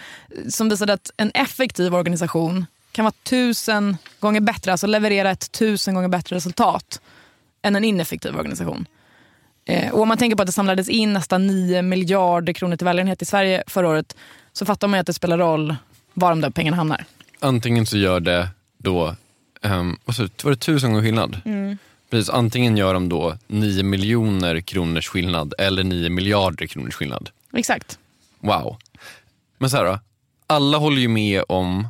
[0.48, 5.94] som visade att en effektiv organisation kan vara tusen gånger bättre, alltså leverera ett tusen
[5.94, 7.00] gånger bättre resultat
[7.62, 8.86] än en ineffektiv organisation.
[9.64, 12.84] Eh, och om man tänker på att det samlades in nästan 9 miljarder kronor till
[12.84, 14.16] välgörenhet i Sverige förra året
[14.52, 15.76] så fattar man att det spelar roll
[16.14, 17.04] var de där pengarna hamnar.
[17.40, 19.16] Antingen så gör det då,
[19.62, 21.40] um, sa var det tusen gånger skillnad?
[21.44, 21.78] Mm.
[22.10, 27.30] Precis, antingen gör de då 9 miljoner kronors skillnad eller 9 miljarder kronors skillnad.
[27.52, 27.98] Exakt.
[28.38, 28.76] Wow.
[29.62, 29.98] Men så här då,
[30.46, 31.86] alla håller ju med om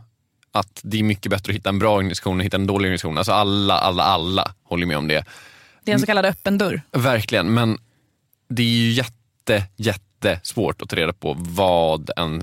[0.52, 3.18] att det är mycket bättre att hitta en bra organisation än hitta en dålig organisation.
[3.18, 5.24] Alltså alla, alla, alla håller med om det.
[5.84, 6.82] Det är en så kallad öppen dörr.
[6.90, 7.78] Verkligen, men
[8.48, 12.42] det är ju jätte, jättesvårt att ta reda på vad en,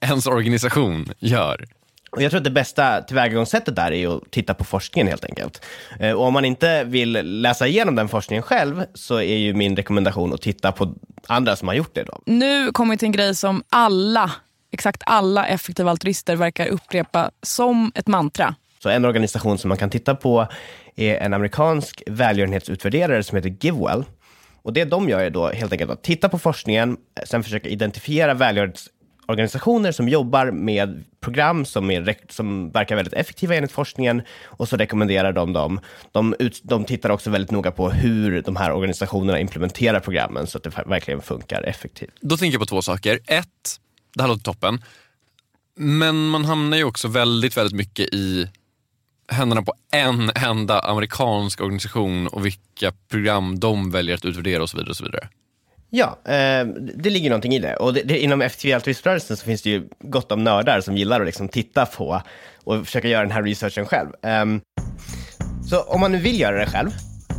[0.00, 1.66] ens organisation gör.
[2.10, 5.64] Och jag tror att det bästa tillvägagångssättet där är att titta på forskningen helt enkelt.
[6.00, 9.76] Eh, och om man inte vill läsa igenom den forskningen själv så är ju min
[9.76, 10.94] rekommendation att titta på
[11.26, 12.04] andra som har gjort det.
[12.04, 12.20] Då.
[12.26, 14.32] Nu kommer vi till en grej som alla
[14.72, 18.54] exakt alla effektiva altruister verkar upprepa som ett mantra.
[18.82, 20.46] Så en organisation som man kan titta på
[20.96, 24.04] är en amerikansk välgörenhetsutvärderare som heter Givewell.
[24.62, 28.34] Och det de gör är då helt enkelt att titta på forskningen, sen försöka identifiera
[28.34, 28.88] välgörenhets
[29.28, 34.76] organisationer som jobbar med program som, är, som verkar väldigt effektiva enligt forskningen och så
[34.76, 35.80] rekommenderar de dem.
[36.12, 40.58] De, ut, de tittar också väldigt noga på hur de här organisationerna implementerar programmen så
[40.58, 42.14] att det verkligen funkar effektivt.
[42.20, 43.18] Då tänker jag på två saker.
[43.26, 43.46] Ett,
[44.18, 44.82] det här låter toppen.
[45.76, 48.48] Men man hamnar ju också väldigt, väldigt mycket i
[49.28, 54.76] händerna på en enda amerikansk organisation och vilka program de väljer att utvärdera och så
[54.76, 54.90] vidare.
[54.90, 55.28] Och så vidare.
[55.90, 57.76] Ja, eh, det ligger någonting i det.
[57.76, 61.20] Och det, det, inom FTV altruiströrelsen så finns det ju gott om nördar som gillar
[61.20, 62.22] att liksom titta på
[62.64, 64.08] och försöka göra den här researchen själv.
[64.22, 64.44] Eh,
[65.70, 66.90] så om man nu vill göra det själv,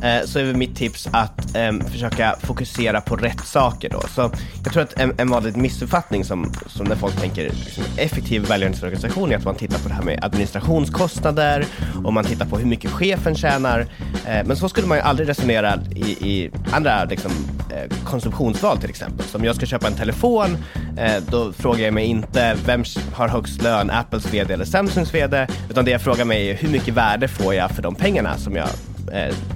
[0.03, 4.01] Eh, så är väl mitt tips att eh, försöka fokusera på rätt saker då.
[4.15, 4.31] Så
[4.63, 9.31] jag tror att en, en vanlig missuppfattning som, som när folk tänker liksom, effektiv välgörenhetsorganisation
[9.31, 11.65] är att man tittar på det här med administrationskostnader
[12.03, 13.79] och man tittar på hur mycket chefen tjänar.
[14.27, 17.31] Eh, men så skulle man ju aldrig resonera i, i andra liksom,
[17.69, 19.25] eh, konsumtionsval till exempel.
[19.25, 20.57] Så om jag ska köpa en telefon,
[20.97, 22.83] eh, då frågar jag mig inte vem
[23.13, 26.69] har högst lön, Apples VD eller Samsungs VD, utan det jag frågar mig är hur
[26.69, 28.69] mycket värde får jag för de pengarna som jag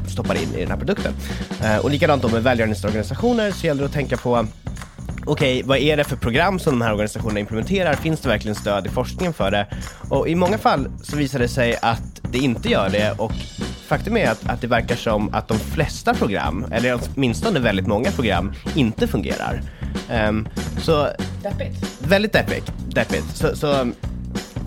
[0.08, 1.13] stoppar in i den här produkten.
[1.63, 4.47] Eh, och likadant då med välgörenhetsorganisationer så gäller det att tänka på
[5.25, 7.93] okej, okay, vad är det för program som de här organisationerna implementerar?
[7.93, 9.67] Finns det verkligen stöd i forskningen för det?
[10.10, 13.32] Och i många fall så visar det sig att det inte gör det och
[13.88, 18.12] faktum är att, att det verkar som att de flesta program, eller åtminstone väldigt många
[18.12, 19.62] program, inte fungerar.
[20.12, 20.47] Um,
[20.82, 21.08] så,
[21.43, 21.99] deppigt.
[21.99, 22.71] Väldigt deppigt.
[22.88, 23.36] deppigt.
[23.36, 23.91] Så, så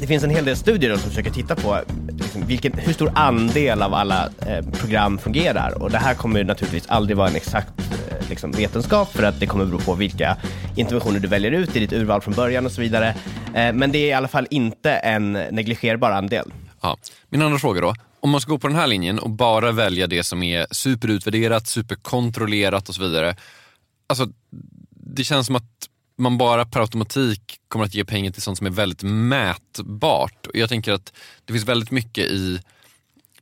[0.01, 3.83] det finns en hel del studier som försöker titta på liksom, vilken, hur stor andel
[3.83, 5.83] av alla eh, program fungerar.
[5.83, 9.47] Och det här kommer naturligtvis aldrig vara en exakt eh, liksom, vetenskap för att det
[9.47, 10.37] kommer bero på vilka
[10.77, 13.09] interventioner du väljer ut i ditt urval från början och så vidare.
[13.55, 16.53] Eh, men det är i alla fall inte en negligerbar andel.
[16.81, 16.97] Ja.
[17.29, 17.95] Min andra fråga då.
[18.21, 21.67] Om man ska gå på den här linjen och bara välja det som är superutvärderat,
[21.67, 23.37] superkontrollerat och så vidare.
[24.07, 24.29] Alltså,
[24.91, 28.67] det känns som att man bara per automatik kommer att ge pengar till sånt som
[28.67, 30.47] är väldigt mätbart.
[30.47, 31.13] Och jag tänker att
[31.45, 32.61] det finns väldigt mycket i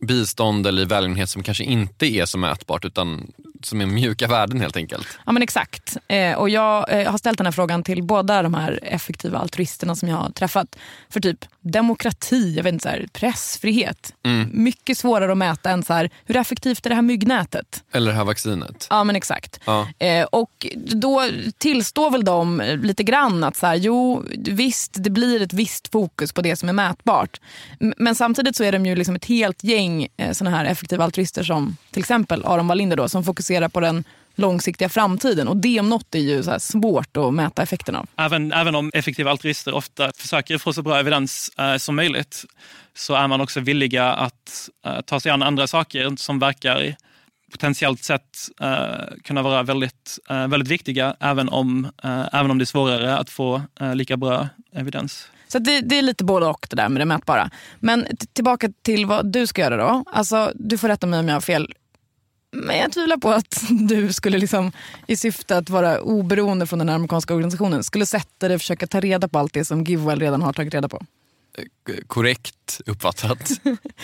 [0.00, 3.32] bistånd eller i välgörenhet som kanske inte är så mätbart utan
[3.62, 5.18] som är mjuka värden helt enkelt.
[5.26, 5.96] Ja men exakt.
[6.08, 9.96] Eh, och jag eh, har ställt den här frågan till båda de här effektiva altruisterna
[9.96, 10.76] som jag har träffat.
[11.08, 14.14] För typ demokrati, jag vet inte, så här, pressfrihet.
[14.22, 14.50] Mm.
[14.52, 17.84] Mycket svårare att mäta än så här, hur effektivt är det här myggnätet?
[17.92, 18.86] Eller det här vaccinet.
[18.90, 19.60] Ja men exakt.
[19.64, 19.88] Ja.
[19.98, 25.42] Eh, och då tillstår väl de lite grann att så här, jo visst det blir
[25.42, 27.40] ett visst fokus på det som är mätbart.
[27.78, 31.42] Men samtidigt så är de ju liksom ett helt gäng eh, såna här effektiva altruister
[31.42, 35.48] som till exempel Aron Wallinder då, som fokuserar fokusera på den långsiktiga framtiden.
[35.48, 38.06] Och det om något är ju så svårt att mäta effekten av.
[38.16, 42.44] Även, även om effektiva altruister ofta försöker få så bra evidens eh, som möjligt
[42.94, 46.96] så är man också villiga att eh, ta sig an andra saker som verkar
[47.52, 52.64] potentiellt sett eh, kunna vara väldigt, eh, väldigt viktiga även om, eh, även om det
[52.64, 55.28] är svårare att få eh, lika bra evidens.
[55.48, 57.50] Så det, det, är lite både och det där med det mätbara.
[57.80, 60.04] Men tillbaka till vad du ska göra då.
[60.12, 61.74] Alltså, du får rätta mig om jag har fel.
[62.54, 64.72] Men jag tvivlar på att du skulle liksom,
[65.06, 69.00] i syfte att vara oberoende från den amerikanska organisationen skulle sätta dig och försöka ta
[69.00, 71.02] reda på allt det som Givewell redan har tagit reda på.
[72.06, 73.50] Korrekt uppfattat.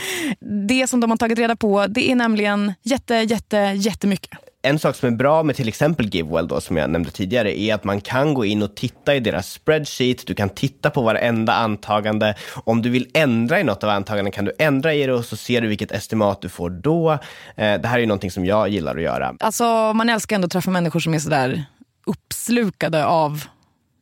[0.69, 4.97] det som de har tagit reda på det är nämligen jätte, jätte, jättemycket en sak
[4.97, 8.01] som är bra med till exempel Givewell då, som jag nämnde tidigare, är att man
[8.01, 10.27] kan gå in och titta i deras spreadsheet.
[10.27, 12.35] Du kan titta på varenda antagande.
[12.65, 15.37] Om du vill ändra i något av antagandena kan du ändra i det och så
[15.37, 17.13] ser du vilket estimat du får då.
[17.57, 19.35] Eh, det här är ju någonting som jag gillar att göra.
[19.41, 21.65] Alltså, man älskar ändå att träffa människor som är sådär
[22.07, 23.45] uppslukade av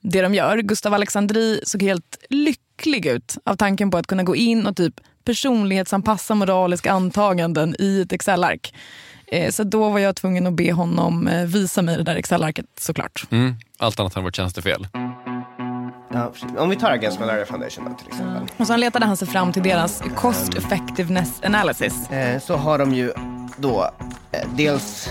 [0.00, 0.58] det de gör.
[0.58, 5.00] Gustav Alexandri såg helt lycklig ut av tanken på att kunna gå in och typ
[5.24, 8.74] personlighetsanpassa moraliska antaganden i ett Excel-ark.
[9.32, 12.66] Eh, så då var jag tvungen att be honom eh, visa mig det där Excel-arket
[12.80, 13.26] såklart.
[13.30, 13.54] Mm.
[13.78, 14.88] Allt annat hade varit tjänstefel.
[16.12, 18.36] Ja, om vi tar Against Malaria Foundation då, till exempel.
[18.36, 18.48] Mm.
[18.56, 22.10] Och sen letade han sig fram till deras Cost Effectiveness Analysis.
[22.10, 23.12] Eh, så har de ju
[23.56, 23.90] då
[24.56, 25.08] dels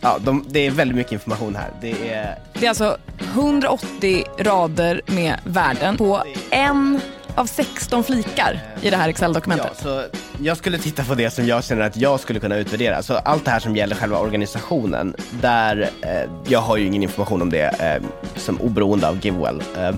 [0.00, 1.70] Ja, de, det är väldigt mycket information här.
[1.80, 2.38] Det är...
[2.52, 2.96] det är alltså
[3.32, 7.00] 180 rader med värden på en
[7.34, 9.70] av 16 flikar i det här Excel-dokumentet.
[9.74, 10.04] Ja, så
[10.42, 13.02] jag skulle titta på det som jag känner att jag skulle kunna utvärdera.
[13.02, 17.42] Så allt det här som gäller själva organisationen, där eh, jag har ju ingen information
[17.42, 18.02] om det eh,
[18.36, 19.62] som oberoende av Givewell.
[19.78, 19.94] Eh,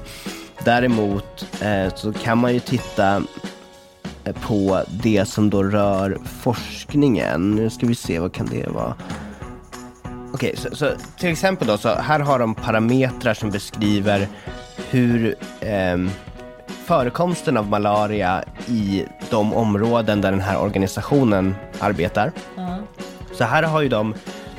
[0.64, 3.22] däremot eh, så kan man ju titta
[4.24, 7.51] eh, på det som då rör forskningen.
[7.51, 8.95] Nu ska vi se, vad kan det vara?
[10.35, 14.28] Okej, okay, så, så, till exempel då, så här har de parametrar som beskriver
[14.91, 15.97] hur eh,
[16.85, 22.33] förekomsten av malaria i de områden där den här organisationen arbetar.
[22.59, 22.83] Mm.
[23.33, 24.14] Så här har ju de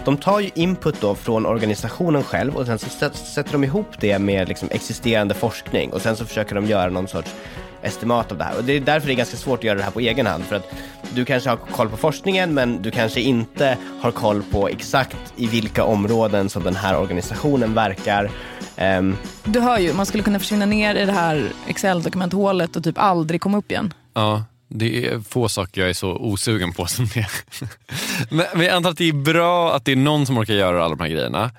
[0.05, 4.20] de tar ju input då från organisationen själv och sen så sätter de ihop det
[4.20, 7.36] med liksom existerande forskning och sen så försöker de göra någon sorts
[7.84, 8.57] estimat av det här.
[8.57, 10.43] Och det är därför det är ganska svårt att göra det här på egen hand.
[10.43, 10.73] För att
[11.13, 15.47] du kanske har koll på forskningen men du kanske inte har koll på exakt i
[15.47, 18.31] vilka områden som den här organisationen verkar.
[18.77, 22.97] Um, du hör ju, man skulle kunna försvinna ner i det här Excel-dokumenthålet och typ
[22.97, 23.93] aldrig komma upp igen.
[24.13, 27.27] Ja, det är få saker jag är så osugen på som det.
[28.29, 30.86] men, men jag antar att det är bra att det är någon som orkar göra
[30.86, 31.51] alla de här grejerna.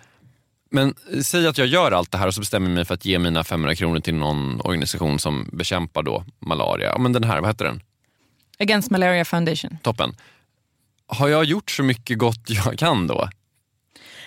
[0.74, 3.04] Men säg att jag gör allt det här och så bestämmer jag mig för att
[3.04, 6.88] ge mina 500 kronor till någon organisation som bekämpar då malaria.
[6.88, 7.82] Ja, men den här, vad heter den?
[8.58, 9.78] Against Malaria Foundation.
[9.82, 10.16] Toppen.
[11.06, 13.28] Har jag gjort så mycket gott jag kan då?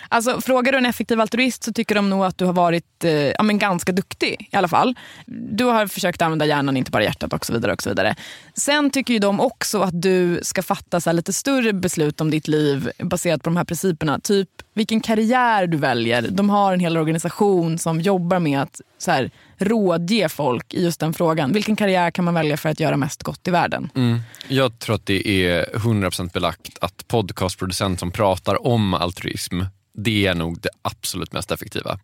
[0.09, 3.11] Alltså, frågar du en effektiv altruist så tycker de nog att du har varit eh,
[3.11, 4.95] ja, men ganska duktig i alla fall.
[5.25, 7.73] Du har försökt använda hjärnan, inte bara hjärtat och så vidare.
[7.73, 8.15] och så vidare.
[8.53, 12.47] Sen tycker ju de också att du ska fatta så lite större beslut om ditt
[12.47, 14.19] liv baserat på de här principerna.
[14.19, 16.21] Typ vilken karriär du väljer.
[16.21, 20.99] De har en hel organisation som jobbar med att så här, rådge folk i just
[20.99, 21.53] den frågan.
[21.53, 23.89] Vilken karriär kan man välja för att göra mest gott i världen?
[23.95, 24.19] Mm.
[24.47, 29.61] Jag tror att det är 100% belagt att podcastproducent som pratar om altruism
[29.97, 31.99] det är nog det absolut mest effektiva.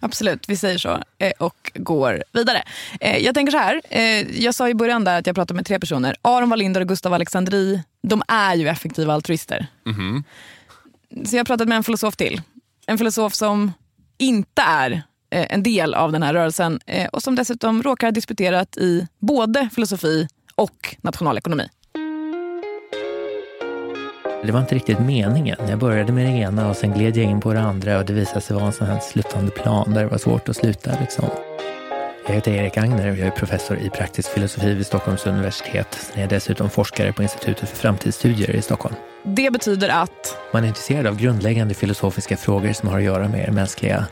[0.00, 2.62] Absolut, vi säger så eh, och går vidare.
[3.00, 5.66] Eh, jag tänker så här, eh, jag sa i början där att jag pratade med
[5.66, 6.16] tre personer.
[6.22, 9.66] Aron Wallinder och Gustav Alexandri, de är ju effektiva altruister.
[9.86, 10.24] Mm.
[11.24, 12.42] Så jag har pratat med en filosof till.
[12.86, 13.72] En filosof som
[14.18, 16.80] inte är en del av den här rörelsen
[17.12, 21.68] och som dessutom råkar ha disputerat i både filosofi och nationalekonomi.
[24.46, 25.56] Det var inte riktigt meningen.
[25.68, 28.12] Jag började med det ena och sen gled jag in på det andra och det
[28.12, 30.90] visade sig vara en sån här slutande plan där det var svårt att sluta.
[31.00, 31.24] Liksom.
[32.26, 35.86] Jag heter Erik Agner och jag är professor i praktisk filosofi vid Stockholms universitet.
[35.90, 38.94] Sen är jag dessutom forskare på Institutet för framtidsstudier i Stockholm.
[39.22, 40.36] Det betyder att?
[40.52, 44.06] Man är intresserad av grundläggande filosofiska frågor som har att göra med mänskliga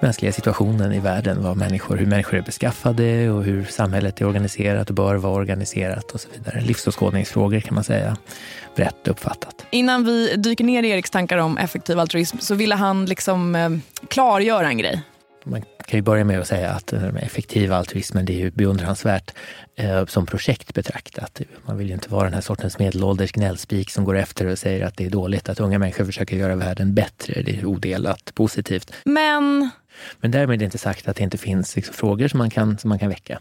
[0.00, 4.88] mänskliga situationen i världen, vad människor, hur människor är beskaffade och hur samhället är organiserat
[4.88, 6.60] och bör vara organiserat och så vidare.
[6.60, 8.16] Livsåskådningsfrågor kan man säga,
[8.76, 9.66] brett uppfattat.
[9.70, 13.70] Innan vi dyker ner i Eriks tankar om effektiv altruism så ville han liksom eh,
[14.08, 15.02] klargöra en grej.
[15.44, 19.30] Man kan ju börja med att säga att den effektiva altruismen det är ju beundransvärt
[19.76, 21.40] eh, som projekt betraktat.
[21.66, 24.86] Man vill ju inte vara den här sortens medelålders gnällspik som går efter och säger
[24.86, 27.42] att det är dåligt att unga människor försöker göra världen bättre.
[27.42, 28.92] Det är odelat positivt.
[29.04, 29.70] Men
[30.20, 32.78] men därmed är det inte sagt att det inte finns liksom frågor som man kan,
[32.78, 33.40] som man kan väcka.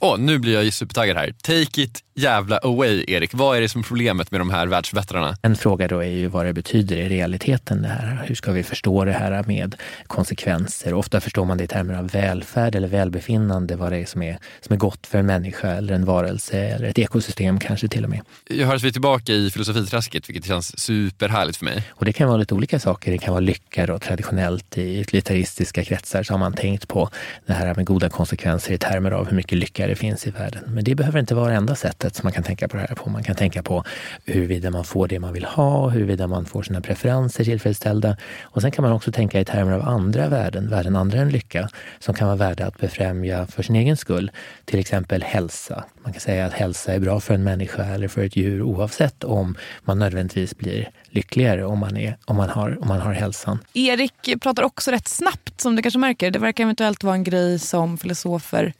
[0.00, 1.34] Oh, nu blir jag supertaggad här.
[1.42, 3.34] Take it jävla away Erik.
[3.34, 5.36] Vad är det som är problemet med de här världsförbättrarna?
[5.42, 8.24] En fråga då är ju vad det betyder i realiteten det här.
[8.26, 9.74] Hur ska vi förstå det här med
[10.06, 10.94] konsekvenser?
[10.94, 14.38] Ofta förstår man det i termer av välfärd eller välbefinnande, vad det är som är,
[14.60, 18.10] som är gott för en människa eller en varelse eller ett ekosystem kanske till och
[18.10, 18.20] med.
[18.48, 21.82] Jag hörs vi tillbaka i filosofiträsket, vilket känns superhärligt för mig.
[21.90, 23.12] Och det kan vara lite olika saker.
[23.12, 27.10] Det kan vara lycka då, traditionellt i utilitaristiska kretsar så har man tänkt på
[27.46, 30.64] det här med goda konsekvenser i termer av hur mycket lycka det finns i världen.
[30.66, 33.10] Men det behöver inte vara enda sättet som man kan tänka på det här på.
[33.10, 33.84] Man kan tänka på
[34.24, 38.16] huruvida man får det man vill ha, huruvida man får sina preferenser tillfredsställda.
[38.42, 41.68] Och sen kan man också tänka i termer av andra värden, värden andra än lycka,
[41.98, 44.30] som kan vara värda att befrämja för sin egen skull.
[44.64, 45.84] Till exempel hälsa.
[46.02, 49.24] Man kan säga att hälsa är bra för en människa eller för ett djur oavsett
[49.24, 53.58] om man nödvändigtvis blir lyckligare om man, är, om man, har, om man har hälsan.
[53.74, 56.30] Erik pratar också rätt snabbt som du kanske märker.
[56.30, 58.72] Det verkar eventuellt vara en grej som filosofer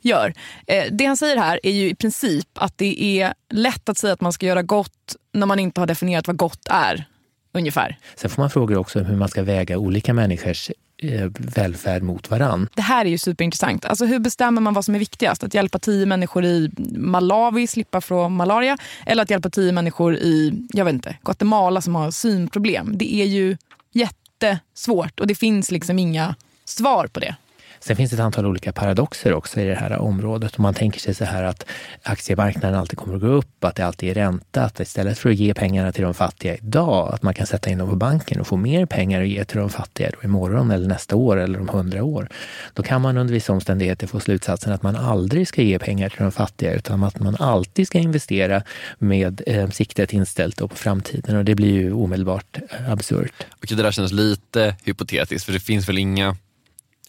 [0.00, 0.34] gör.
[0.66, 4.12] Eh, det han säger här är ju i princip att det är lätt att säga
[4.12, 7.04] att man ska göra gott när man inte har definierat vad gott är.
[7.52, 7.98] Ungefär.
[8.16, 10.70] Sen får man fråga också hur man ska väga olika människors
[11.02, 12.68] eh, välfärd mot varann.
[12.74, 13.84] Det här är ju superintressant.
[13.84, 15.44] Alltså hur bestämmer man vad som är viktigast?
[15.44, 20.66] Att hjälpa tio människor i Malawi slippa från malaria eller att hjälpa tio människor i
[20.72, 22.98] jag vet inte, Guatemala som har synproblem?
[22.98, 23.56] Det är ju
[23.92, 26.34] jättesvårt och det finns liksom inga
[26.64, 27.36] svar på det.
[27.80, 30.56] Sen finns det ett antal olika paradoxer också i det här området.
[30.58, 31.64] Om man tänker sig så här att
[32.02, 35.36] aktiemarknaden alltid kommer att gå upp, att det alltid är ränta, att istället för att
[35.36, 38.46] ge pengarna till de fattiga idag, att man kan sätta in dem på banken och
[38.46, 41.68] få mer pengar att ge till de fattiga då imorgon eller nästa år eller om
[41.68, 42.28] hundra år.
[42.74, 46.22] Då kan man under vissa omständigheter få slutsatsen att man aldrig ska ge pengar till
[46.22, 48.62] de fattiga utan att man alltid ska investera
[48.98, 53.46] med eh, siktet inställt på framtiden och det blir ju omedelbart eh, absurt.
[53.62, 56.36] Okej, det där känns lite hypotetiskt för det finns väl inga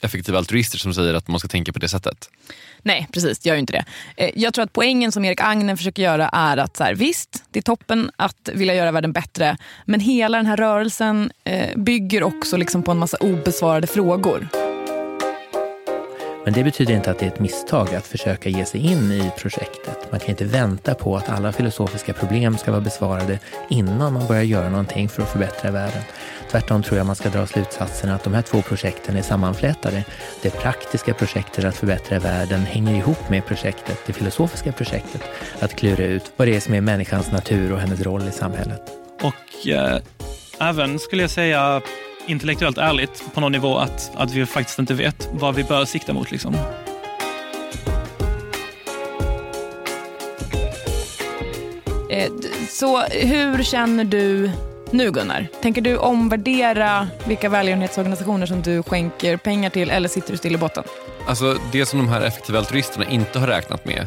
[0.01, 2.29] effektiva altruister som säger att man ska tänka på det sättet.
[2.81, 3.45] Nej, precis.
[3.45, 3.85] Gör ju inte det.
[4.15, 7.43] Eh, jag tror att poängen som Erik Agnen försöker göra är att så här, visst,
[7.51, 9.57] det är toppen att vilja göra världen bättre.
[9.85, 14.68] Men hela den här rörelsen eh, bygger också liksom på en massa obesvarade frågor.
[16.49, 19.31] Men det betyder inte att det är ett misstag att försöka ge sig in i
[19.37, 20.11] projektet.
[20.11, 23.39] Man kan inte vänta på att alla filosofiska problem ska vara besvarade
[23.69, 26.01] innan man börjar göra någonting för att förbättra världen.
[26.51, 30.05] Tvärtom tror jag man ska dra slutsatsen att de här två projekten är sammanflätade.
[30.41, 35.21] Det praktiska projektet att förbättra världen hänger ihop med projektet, det filosofiska projektet,
[35.59, 38.81] att klura ut vad det är som är människans natur och hennes roll i samhället.
[39.21, 40.01] Och eh,
[40.59, 41.81] även, skulle jag säga,
[42.29, 46.13] intellektuellt ärligt på någon nivå att, att vi faktiskt inte vet vad vi bör sikta
[46.13, 46.31] mot.
[46.31, 46.55] Liksom.
[52.09, 52.31] Eh,
[52.69, 54.51] Så hur känner du
[54.91, 55.47] nu Gunnar?
[55.61, 60.57] Tänker du omvärdera vilka välgörenhetsorganisationer som du skänker pengar till eller sitter du still i
[60.57, 60.83] botten?
[61.27, 64.05] Alltså det som de här effektiva altruisterna inte har räknat med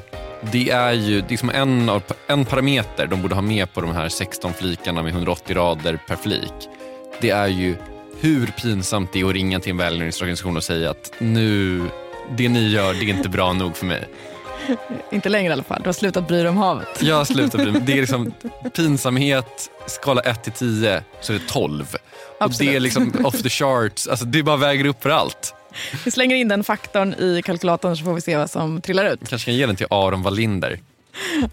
[0.52, 3.80] det är ju det är som en, av, en parameter de borde ha med på
[3.80, 6.68] de här 16 flikarna med 180 rader per flik.
[7.20, 7.76] Det är ju
[8.22, 11.82] hur pinsamt det är att ringa till en välgörenhetsorganisation och säga att nu,
[12.36, 14.08] det ni gör det är inte bra nog för mig.
[15.10, 15.82] Inte längre i alla fall.
[15.82, 17.02] Du har slutat bry dig om havet.
[17.02, 17.80] Jag har slutat bry mig.
[17.80, 18.32] Det är liksom
[18.76, 21.96] pinsamhet, skala 1 till 10 så är det 12.
[22.40, 25.54] Och det är liksom off the charts, alltså det bara väger upp för allt.
[26.04, 29.28] Vi slänger in den faktorn i kalkylatorn så får vi se vad som trillar ut.
[29.28, 30.80] kanske kan ge den till Aron Wallinder.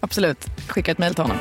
[0.00, 0.46] Absolut.
[0.68, 1.38] Skicka ett mejl till honom.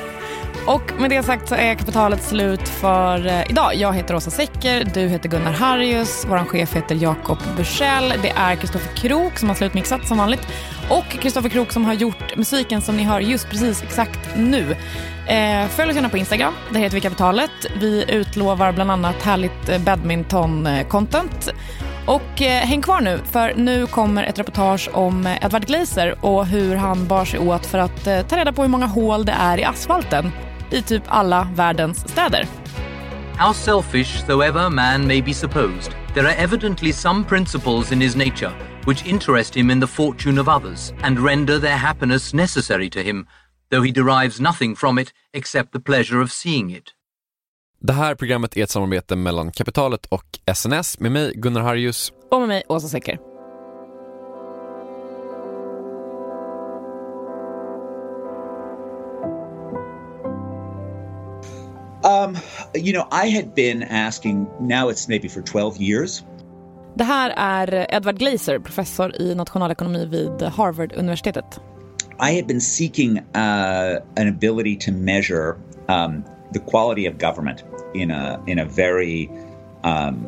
[0.66, 3.76] Och med det sagt så är kapitalet slut för eh, idag.
[3.76, 8.14] Jag heter Åsa Secker, du heter Gunnar Harrius, vår chef heter Jakob Bursell.
[8.22, 10.48] Det är Kristoffer Krook som har slutmixat som vanligt.
[10.90, 14.76] Och Kristoffer Krook som har gjort musiken som ni hör just precis exakt nu.
[15.28, 17.52] Eh, följ oss gärna på Instagram, där heter vi Kapitalet.
[17.80, 21.48] Vi utlovar bland annat härligt eh, badminton-content.
[21.48, 21.56] Eh,
[22.10, 26.46] och eh, häng kvar nu, för nu kommer ett reportage om Edvard Edward Glaser och
[26.46, 29.32] hur han bar sig åt för att eh, ta reda på hur många hål det
[29.32, 30.32] är i asfalten
[30.72, 32.48] i typ alla världens städer.
[33.38, 38.16] How selfish though ever, man may be supposed, there are evidently some principles in his
[38.16, 38.52] nature
[38.86, 43.28] which interest him in the fortune of others and render their happiness necessary to him,
[43.70, 46.94] though he derives nothing from it except the pleasure of seeing it.
[47.82, 52.14] Det här programmet är ett samarbete mellan Kapitalet och SNS med mig Gunnar Harjus.
[52.32, 53.20] Och med mig Åsa Secker.
[62.04, 62.38] Um,
[62.76, 66.24] you know, I had been asking, now it's maybe for 12 years.
[66.96, 71.60] Det här är Edward Glaser, professor i nationalekonomi vid Harvard-universitetet.
[72.32, 75.56] I had been seeking uh, an ability to measure
[75.88, 79.30] um, the quality of government in a in a very
[79.84, 80.28] um,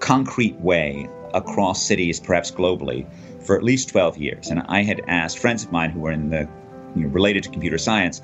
[0.00, 3.06] concrete way across cities, perhaps globally,
[3.42, 4.48] for at least 12 years.
[4.48, 6.48] And I had asked friends of mine who were in the
[6.96, 8.20] you know, related to computer science,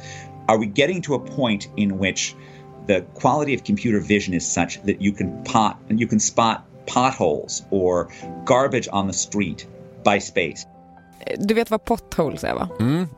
[0.49, 2.35] are we getting to a point in which
[2.87, 7.63] the quality of computer vision is such that you can pot you can spot potholes
[7.71, 8.09] or
[8.45, 9.67] garbage on the street
[10.05, 10.67] by space?
[11.39, 12.69] Du vet vad potholes är va?
[12.81, 13.09] Mm.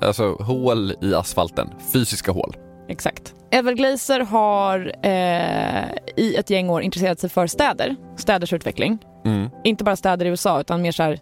[0.00, 2.56] Alltså hål i asfalten, fysiska hål.
[2.88, 3.35] Exakt.
[3.50, 5.84] Edward Glaser har eh,
[6.16, 8.98] i ett gäng år intresserat sig för städer, städers utveckling.
[9.24, 9.50] Mm.
[9.64, 11.18] Inte bara städer i USA utan mer så här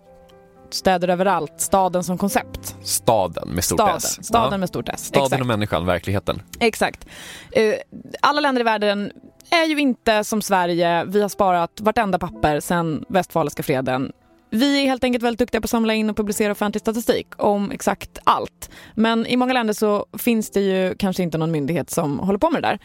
[0.70, 2.76] städer överallt, staden som koncept.
[2.82, 4.24] Staden med stort Staden, S.
[4.26, 4.58] staden Ja.
[4.58, 5.04] med stort S.
[5.04, 5.40] Staden Exakt.
[5.40, 6.42] och människan, verkligheten.
[6.60, 7.06] Exakt.
[7.52, 7.74] Eh,
[8.22, 9.12] Alla länder i världen
[9.50, 11.04] är ju inte som Sverige.
[11.04, 14.12] Vi har sparat vartenda papper sedan Westfaliska freden.
[14.54, 17.70] Vi är helt enkelt väldigt duktiga på att samla in och publicera offentlig statistik om
[17.70, 18.70] exakt allt.
[18.94, 22.50] Men i många länder så finns det ju kanske inte någon myndighet som håller på
[22.50, 22.78] med det där.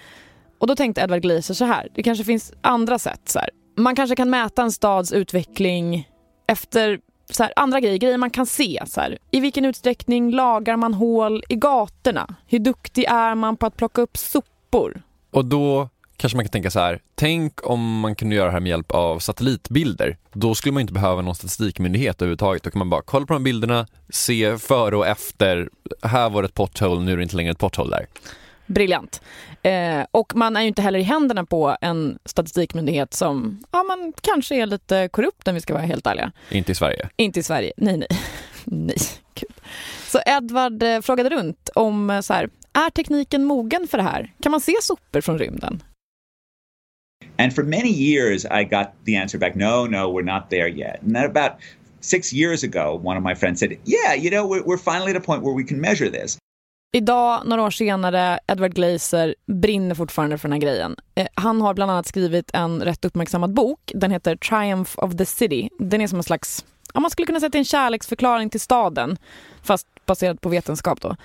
[0.59, 3.21] Och då tänkte Edward Glaser så här, det kanske finns andra sätt.
[3.25, 3.49] Så här.
[3.77, 6.09] Man kanske kan mäta en stads utveckling
[6.47, 6.99] efter
[7.29, 8.83] så här, andra grejer, grejer man kan se.
[8.87, 9.17] Så här.
[9.31, 12.35] I vilken utsträckning lagar man hål i gatorna?
[12.47, 15.01] Hur duktig är man på att plocka upp sopor?
[15.31, 15.89] Och då
[16.19, 18.91] kanske man kan tänka så här, tänk om man kunde göra det här med hjälp
[18.91, 20.17] av satellitbilder.
[20.33, 22.63] Då skulle man inte behöva någon statistikmyndighet överhuvudtaget.
[22.63, 25.69] Då kan man bara kolla på de här bilderna, se före och efter.
[26.01, 28.07] Här var det ett pothole, nu är det inte längre ett pothole där.
[28.65, 29.21] Briljant.
[29.61, 34.13] Eh, och man är ju inte heller i händerna på en statistikmyndighet som ja, man
[34.21, 36.31] kanske är lite korrupt om vi ska vara helt ärliga.
[36.51, 37.09] Inte i Sverige.
[37.15, 37.73] Inte i Sverige.
[37.77, 38.07] Nej, nej.
[38.63, 38.97] nej,
[39.35, 39.53] gud.
[40.07, 44.33] Så Edvard eh, frågade runt om eh, så här, är tekniken mogen för det här?
[44.43, 45.83] Kan man se sopor från rymden?
[47.37, 51.01] And for many years, I got the answer back, no, no, we're not there yet.
[51.01, 51.51] And then about
[52.01, 55.17] six years ago, one of my friends said, yeah, you know, we're, we're finally at
[55.17, 56.37] a point where we can measure this.
[56.91, 60.95] Idag, några år senare, Edward Glaser brinner fortfarande för den här grejen.
[61.15, 63.91] Eh, han har bland annat skrivit en rätt uppmärksammad bok.
[63.95, 65.69] Den heter Triumph of the City.
[65.79, 68.49] Den är som en slags, ja, man skulle kunna säga att det är en kärleksförklaring
[68.49, 69.17] till staden,
[69.63, 71.01] fast baserad på vetenskap.
[71.01, 71.15] Då.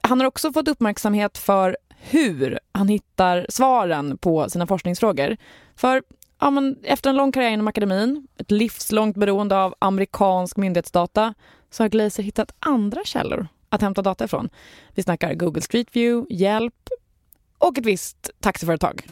[0.00, 1.76] Han har också fått uppmärksamhet för
[2.10, 5.36] hur han hittar svaren på sina forskningsfrågor.
[5.76, 6.02] För
[6.40, 11.34] ja, men efter en lång karriär inom akademin, ett livslångt beroende av amerikansk myndighetsdata,
[11.70, 14.48] så har Glazer hittat andra källor att hämta data ifrån.
[14.94, 16.88] Vi snackar Google Street View, Hjälp
[17.58, 19.06] och ett visst taxiföretag.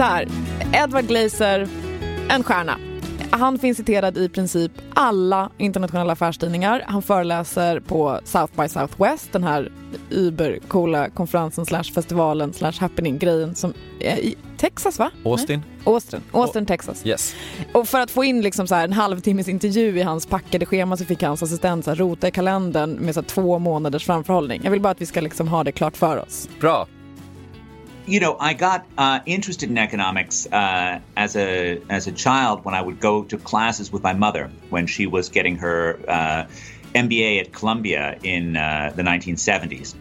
[0.00, 0.28] Så här,
[0.72, 1.68] Edward Glazer,
[2.28, 2.78] en stjärna.
[3.30, 6.84] Han finns citerad i princip alla internationella affärstidningar.
[6.86, 9.72] Han föreläser på South by Southwest, den här
[10.10, 15.10] übercoola konferensen slash festivalen slash happening-grejen som är i Texas va?
[15.24, 15.62] Austin.
[15.84, 15.94] Nej?
[15.94, 17.06] Austin, Austin Texas.
[17.06, 17.34] Yes.
[17.72, 21.04] Och för att få in liksom så en halvtimmes intervju i hans packade schema så
[21.04, 24.60] fick hans assistent så rota i kalendern med så två månaders framförhållning.
[24.64, 26.48] Jag vill bara att vi ska liksom ha det klart för oss.
[26.60, 26.86] Bra.
[28.10, 32.74] You know, I got uh, interested in economics uh, as a as a child when
[32.74, 36.44] I would go to classes with my mother when she was getting her uh,
[36.94, 39.94] MBA at Columbia in uh, the 1970s.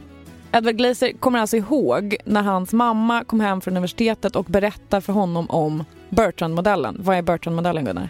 [0.52, 5.14] Edward Glazer kommer alltså ihåg när hans mamma kom hem från universitetet och berättade för
[5.14, 6.98] honom om Bertrand-modellen.
[7.00, 8.10] Vad är Bertrand-modellen, Gunnar?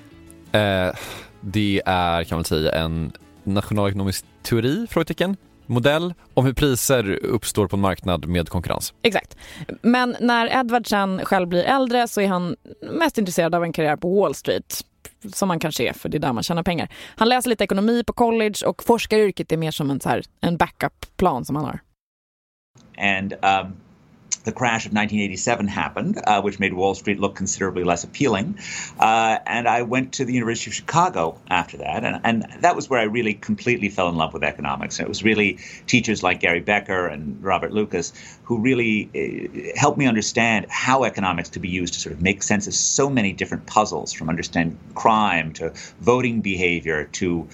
[0.52, 0.96] Eh,
[1.42, 3.12] det är, kan man säga, en
[3.44, 5.38] nationalekonomisk teori, frågetecken,
[5.70, 8.94] modell om hur priser uppstår på en marknad med konkurrens.
[9.02, 9.38] Exakt.
[9.82, 12.56] Men när Edward sen själv blir äldre så är han
[12.92, 14.86] mest intresserad av en karriär på Wall Street
[15.34, 16.90] som man kanske är för det är där man tjänar pengar.
[17.16, 20.58] Han läser lite ekonomi på college och forskaryrket är mer som en, så här, en
[20.58, 21.80] backup-plan som han har.
[22.98, 23.74] And um,
[24.44, 28.60] the crash of 1987 happened, uh, which made Wall Street look considerably less appealing.
[29.00, 32.04] Uh, and I went to the University of Chicago after that.
[32.04, 35.00] And, and that was where I really completely fell in love with economics.
[35.00, 38.14] And it was really teachers like Gary Becker and Robert Lucas
[38.50, 42.42] who really uh, helped me understand how economics could be used to sort of make
[42.42, 45.72] sense of so many different puzzles from understanding crime to
[46.02, 47.48] voting behavior to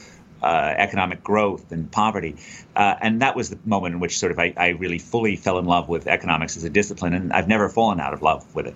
[0.45, 2.35] uh, economic growth and poverty.
[2.75, 5.57] Uh, and that was the moment in which sort of I, I, really fully fell
[5.59, 8.67] in love with economics as a discipline and I've never fallen out of love with
[8.67, 8.75] it.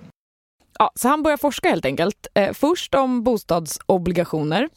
[0.79, 2.27] Ja, så han börjar forska helt enkelt.
[2.33, 4.69] Eh, först om bostadsobligationer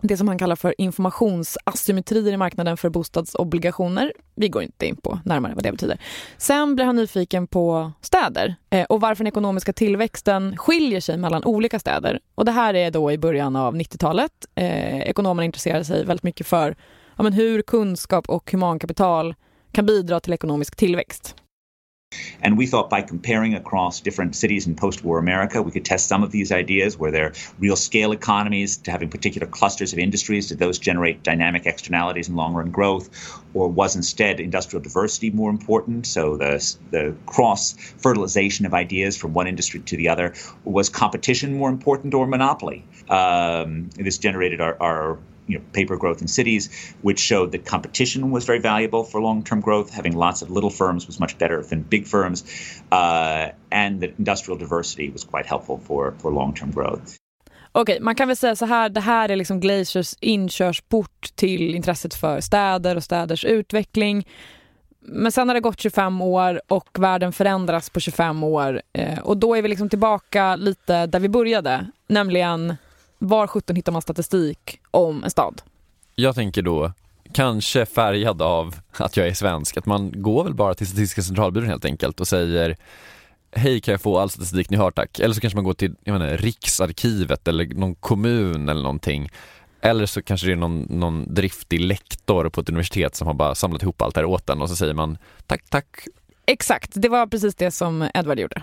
[0.00, 4.12] det som han kallar för informationsasymmetrier i marknaden för bostadsobligationer.
[4.34, 5.98] Vi går inte in på närmare vad det betyder.
[6.36, 11.44] Sen blir han nyfiken på städer eh, och varför den ekonomiska tillväxten skiljer sig mellan
[11.44, 12.20] olika städer.
[12.34, 14.32] Och det här är då i början av 90-talet.
[14.54, 16.76] Eh, ekonomerna intresserar sig väldigt mycket för
[17.16, 19.34] ja, men hur kunskap och humankapital
[19.72, 21.36] kan bidra till ekonomisk tillväxt.
[22.42, 26.08] And we thought by comparing across different cities in post war America, we could test
[26.08, 29.98] some of these ideas where there are real scale economies to having particular clusters of
[29.98, 30.48] industries.
[30.48, 33.08] Did those generate dynamic externalities and long run growth?
[33.54, 36.06] Or was instead industrial diversity more important?
[36.06, 40.34] So the, the cross fertilization of ideas from one industry to the other.
[40.64, 42.84] Was competition more important or monopoly?
[43.08, 45.18] Um, this generated our, our
[45.50, 49.60] you know, paper growth in cities, which showed that competition was very valuable for long-term
[49.60, 49.90] growth.
[49.90, 52.44] Having lots of little firms was much better than big firms,
[52.92, 57.18] uh, and that industrial diversity was quite helpful for, for long-term growth.
[57.72, 61.74] Okej, okay, man kan väl säga så här, det här är liksom Glaciers inkörsport till
[61.74, 64.26] intresset för städer och städers utveckling.
[65.00, 68.82] Men sen har det gått 25 år och världen förändras på 25 år.
[68.92, 72.76] Eh, och då är vi liksom tillbaka lite där vi började, nämligen
[73.20, 75.62] var 17 hittar man statistik om en stad?
[76.14, 76.92] Jag tänker då
[77.32, 81.68] kanske färgad av att jag är svensk, att man går väl bara till Statistiska centralbyrån
[81.68, 82.76] helt enkelt och säger
[83.52, 85.18] Hej kan jag få all statistik ni har tack?
[85.18, 89.30] Eller så kanske man går till jag menar, Riksarkivet eller någon kommun eller någonting.
[89.80, 93.54] Eller så kanske det är någon, någon driftig lektor på ett universitet som har bara
[93.54, 96.06] samlat ihop allt det här åt en och så säger man tack, tack.
[96.46, 98.62] Exakt, det var precis det som Edward gjorde.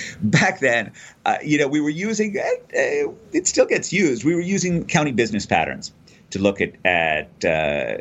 [0.22, 0.92] back then,
[1.24, 4.84] uh, you know, we were using, uh, uh, it still gets used, we were using
[4.86, 5.92] county business patterns
[6.30, 7.98] to look at, at uh,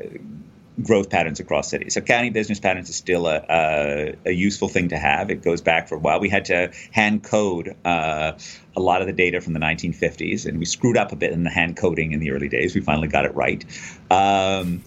[0.81, 1.93] growth patterns across cities.
[1.93, 5.29] So county business patterns is still a, a, a, useful thing to have.
[5.29, 6.19] It goes back for a while.
[6.19, 8.33] We had to hand code uh,
[8.75, 11.43] a lot of the data from the 1950s, and we screwed up a bit in
[11.43, 12.73] the hand coding in the early days.
[12.73, 13.63] We finally got it right.
[14.09, 14.83] Um,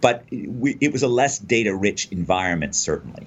[0.00, 3.26] but we, it was a less data rich environment, certainly.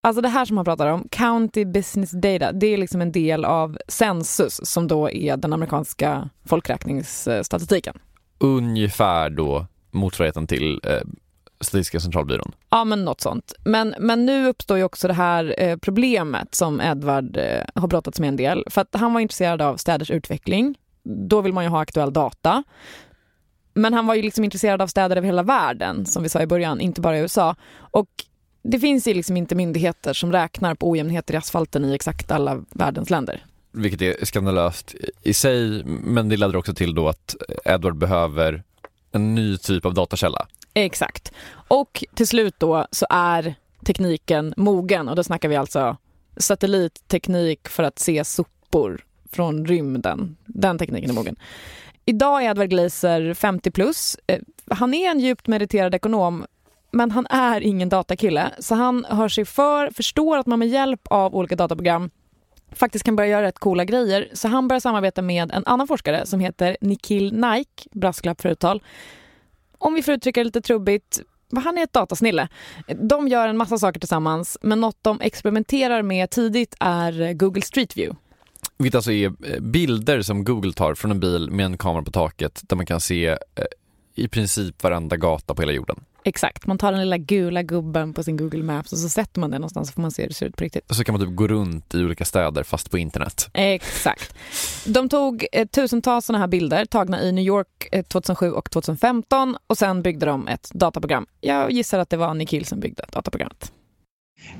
[0.00, 3.44] Alltså det här som han pratar om, County Business Data, det är liksom en del
[3.44, 7.98] av Census som då är den amerikanska folkräkningsstatistiken.
[8.38, 11.00] Ungefär då motsvarigheten till eh,
[11.60, 12.52] Statistiska centralbyrån?
[12.70, 13.52] Ja, men något sånt.
[13.64, 18.20] Men, men nu uppstår ju också det här eh, problemet som Edward eh, har brottats
[18.20, 18.64] med en del.
[18.70, 20.78] För att han var intresserad av städers utveckling.
[21.28, 22.64] Då vill man ju ha aktuell data.
[23.74, 26.46] Men han var ju liksom intresserad av städer över hela världen, som vi sa i
[26.46, 27.56] början, inte bara i USA.
[27.78, 28.08] Och
[28.62, 32.64] det finns ju liksom inte myndigheter som räknar på ojämnheter i asfalten i exakt alla
[32.70, 33.44] världens länder.
[33.72, 38.62] Vilket är skandalöst i sig, men det leder också till då att Edward behöver
[39.12, 40.48] en ny typ av datakälla.
[40.74, 41.32] Exakt.
[41.68, 43.54] Och till slut då så är
[43.84, 45.96] tekniken mogen och då snackar vi alltså
[46.36, 50.36] satellitteknik för att se sopor från rymden.
[50.46, 51.36] Den tekniken är mogen.
[52.04, 54.16] Idag är Edward Glaser 50 plus.
[54.26, 54.40] Eh,
[54.70, 56.46] han är en djupt meriterad ekonom
[56.90, 58.50] men han är ingen datakille.
[58.58, 62.10] Så han hör sig för, förstår att man med hjälp av olika dataprogram
[62.72, 64.28] faktiskt kan börja göra rätt coola grejer.
[64.32, 68.82] Så han börjar samarbeta med en annan forskare som heter Nikhil Naik, brasklapp för uttal.
[69.78, 71.20] Om vi får uttrycka det lite trubbigt,
[71.56, 72.48] han är ett datasnille.
[73.08, 77.96] De gör en massa saker tillsammans, men något de experimenterar med tidigt är Google Street
[77.96, 78.18] View.
[78.78, 82.10] Vilket alltså är eh, bilder som Google tar från en bil med en kamera på
[82.10, 83.36] taket där man kan se eh,
[84.14, 86.04] i princip varenda gata på hela jorden.
[86.24, 89.50] Exakt, man tar den lilla gula gubben på sin Google Maps och så sätter man
[89.50, 90.90] den någonstans så får man se hur det ser ut på riktigt.
[90.90, 93.50] Och så kan man typ gå runt i olika städer fast på internet.
[93.52, 94.34] Exakt.
[94.86, 99.56] De tog eh, tusentals sådana här bilder tagna i New York eh, 2007 och 2015
[99.66, 101.26] och sen byggde de ett dataprogram.
[101.40, 103.72] Jag gissar att det var Nikhil som byggde dataprogrammet.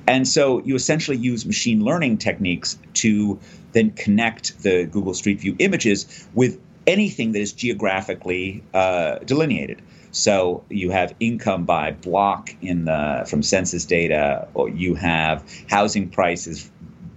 [0.07, 3.39] And so you essentially use machine learning techniques to
[3.73, 9.79] then connect the Google Street View images with anything that is geographically uh, delineated.
[10.11, 16.09] So you have income by block in the from census data, or you have housing
[16.09, 16.71] prices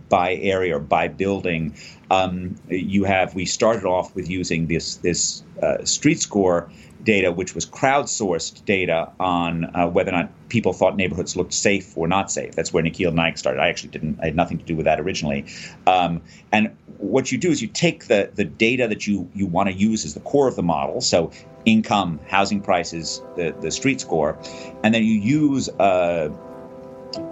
[0.09, 1.75] by area or by building.
[2.09, 6.69] Um, you have we started off with using this this uh, street score
[7.03, 11.97] data, which was crowdsourced data on uh, whether or not people thought neighborhoods looked safe
[11.97, 12.55] or not safe.
[12.55, 13.59] That's where Nikhil Naik started.
[13.59, 15.45] I actually didn't, I had nothing to do with that originally.
[15.87, 16.21] Um,
[16.51, 19.75] and what you do is you take the, the data that you, you want to
[19.75, 21.01] use as the core of the model.
[21.01, 21.31] So
[21.65, 24.37] income, housing prices, the, the street score,
[24.83, 26.31] and then you use a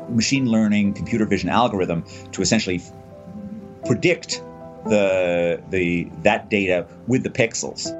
[0.10, 2.82] machine learning computer vision algorithm to essentially
[3.86, 4.44] predict
[4.86, 7.96] the, the, that data with the pixels.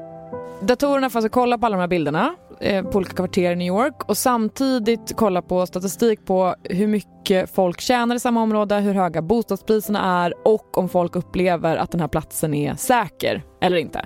[0.62, 3.68] Datorerna får alltså kolla på alla de här bilderna eh, på olika kvarter i New
[3.68, 8.94] York och samtidigt kolla på statistik på hur mycket folk tjänar i samma område, hur
[8.94, 14.06] höga bostadspriserna är och om folk upplever att den här platsen är säker eller inte.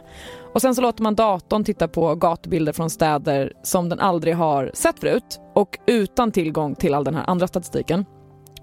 [0.54, 4.72] Och sen så låter man datorn titta på gatubilder från städer som den aldrig har
[4.74, 8.06] sett förut och utan tillgång till all den här andra statistiken.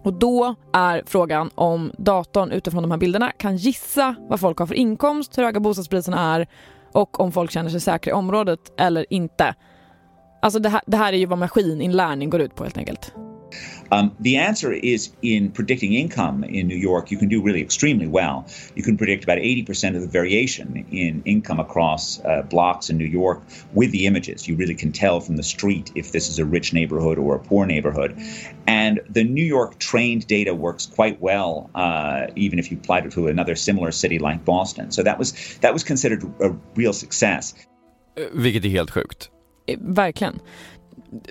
[0.05, 4.67] Och då är frågan om datorn utifrån de här bilderna kan gissa vad folk har
[4.67, 6.47] för inkomst, hur höga bostadspriserna är
[6.93, 9.55] och om folk känner sig säkra i området eller inte.
[10.43, 13.15] Alltså det här, det här är ju vad maskininlärning går ut på helt enkelt.
[13.93, 18.07] Um, the answer is in predicting income in New York, you can do really extremely
[18.07, 18.47] well.
[18.75, 23.07] You can predict about 80% of the variation in income across uh, blocks in New
[23.07, 23.43] York
[23.73, 24.47] with the images.
[24.47, 27.41] You really can tell from the street if this is a rich neighborhood or a
[27.41, 28.17] poor neighborhood.
[28.67, 33.13] And the New York trained data works quite well, uh, even if you applied it
[33.13, 34.91] to another similar city like Boston.
[34.93, 37.55] So that was, that was considered a real success.
[38.33, 39.31] Vilket är helt sjukt.
[39.79, 40.41] Verkligen.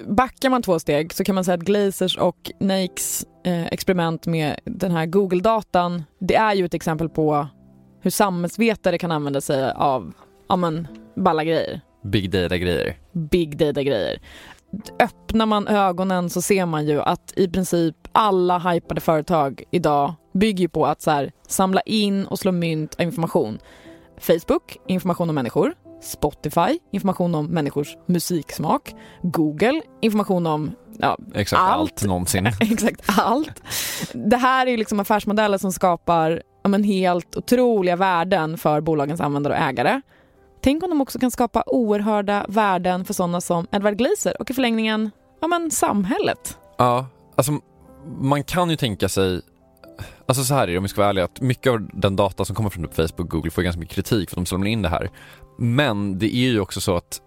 [0.08, 4.60] Backar man två steg så kan man säga att Glazers och Nakes eh, experiment med
[4.66, 7.48] den här Google-datan, det är ju ett exempel på
[8.02, 10.14] hur samhällsvetare kan använda sig av
[10.50, 11.82] ja, men, balla grejer.
[12.04, 12.98] Big data-grejer.
[13.12, 14.22] Big data-grejer.
[15.00, 20.68] Öppnar man ögonen så ser man ju att i princip alla hypade företag idag bygger
[20.68, 23.60] på att så här, samla in och slå mynt av information.
[24.18, 25.74] Facebook, information om människor.
[26.02, 28.96] Spotify, information om människors musiksmak.
[29.22, 32.48] Google, information om ja, Exakt allt, allt någonsin.
[32.60, 33.64] Exakt allt.
[34.14, 39.54] Det här är liksom affärsmodeller som skapar ja, men helt otroliga värden för bolagens användare
[39.54, 40.02] och ägare.
[40.62, 44.54] Tänk om de också kan skapa oerhörda värden för sådana som Edward Glaser och i
[44.54, 46.58] förlängningen ja, men samhället.
[46.78, 47.52] Ja, alltså
[48.20, 49.42] man kan ju tänka sig
[50.30, 52.46] Alltså så här är det om vi ska vara ärliga, att mycket av den data
[52.46, 54.68] som kommer från typ Facebook och Google får ganska mycket kritik för att de samlar
[54.68, 55.10] in det här.
[55.58, 57.22] Men det är ju också så att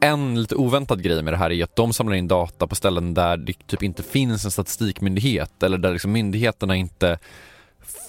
[0.00, 3.14] en lite oväntad grej med det här är att de samlar in data på ställen
[3.14, 7.18] där det typ inte finns en statistikmyndighet eller där liksom myndigheterna inte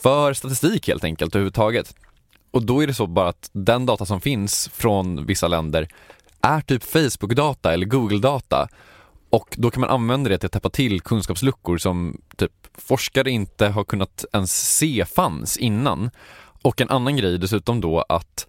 [0.03, 1.95] för statistik helt enkelt överhuvudtaget.
[2.51, 5.87] Och då är det så bara att den data som finns från vissa länder
[6.41, 8.67] är typ Facebook-data eller Google-data
[9.29, 13.67] och då kan man använda det till att täppa till kunskapsluckor som typ forskare inte
[13.67, 16.09] har kunnat ens se fanns innan.
[16.63, 18.47] Och en annan grej dessutom då att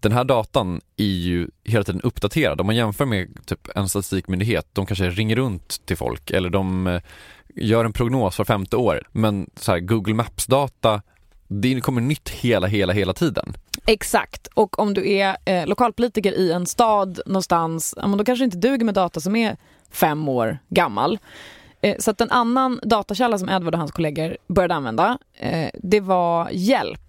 [0.00, 2.60] den här datan är ju hela tiden uppdaterad.
[2.60, 6.86] Om man jämför med typ en statistikmyndighet, de kanske ringer runt till folk eller de
[6.86, 7.02] eh,
[7.54, 9.02] gör en prognos för femte år.
[9.12, 11.02] Men så här, Google Maps-data,
[11.48, 13.54] det kommer nytt hela, hela, hela tiden.
[13.86, 14.46] Exakt.
[14.54, 18.44] Och om du är eh, lokalpolitiker i en stad någonstans, ja, men då kanske det
[18.44, 19.56] inte duger med data som är
[19.90, 21.18] fem år gammal.
[21.82, 26.00] Eh, så att en annan datakälla som Edward och hans kollegor började använda, eh, det
[26.00, 27.00] var hjälp.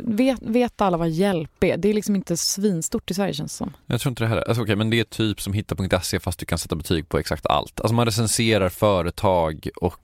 [0.00, 1.76] Vet, vet alla vad hjälp är?
[1.76, 3.72] Det är liksom inte svinstort i Sverige känns det som.
[3.86, 4.48] Jag tror inte det heller.
[4.48, 7.46] Alltså, okay, men det är typ som hitta.se fast du kan sätta betyg på exakt
[7.46, 7.80] allt.
[7.80, 10.00] Alltså man recenserar företag och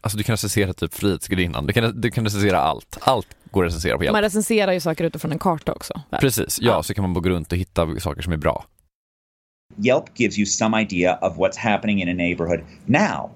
[0.00, 1.66] alltså du kan recensera typ Frihetsgudinnan.
[1.66, 2.98] Du kan, du kan recensera allt.
[3.00, 4.12] Allt går att recensera på hjälp.
[4.12, 6.00] Man recenserar ju saker utifrån en karta också.
[6.10, 6.20] Väl?
[6.20, 8.64] Precis, ja, ja, så kan man gå runt och hitta saker som är bra.
[9.78, 13.30] Yelp gives you some idea of what's happening in a neighborhood now.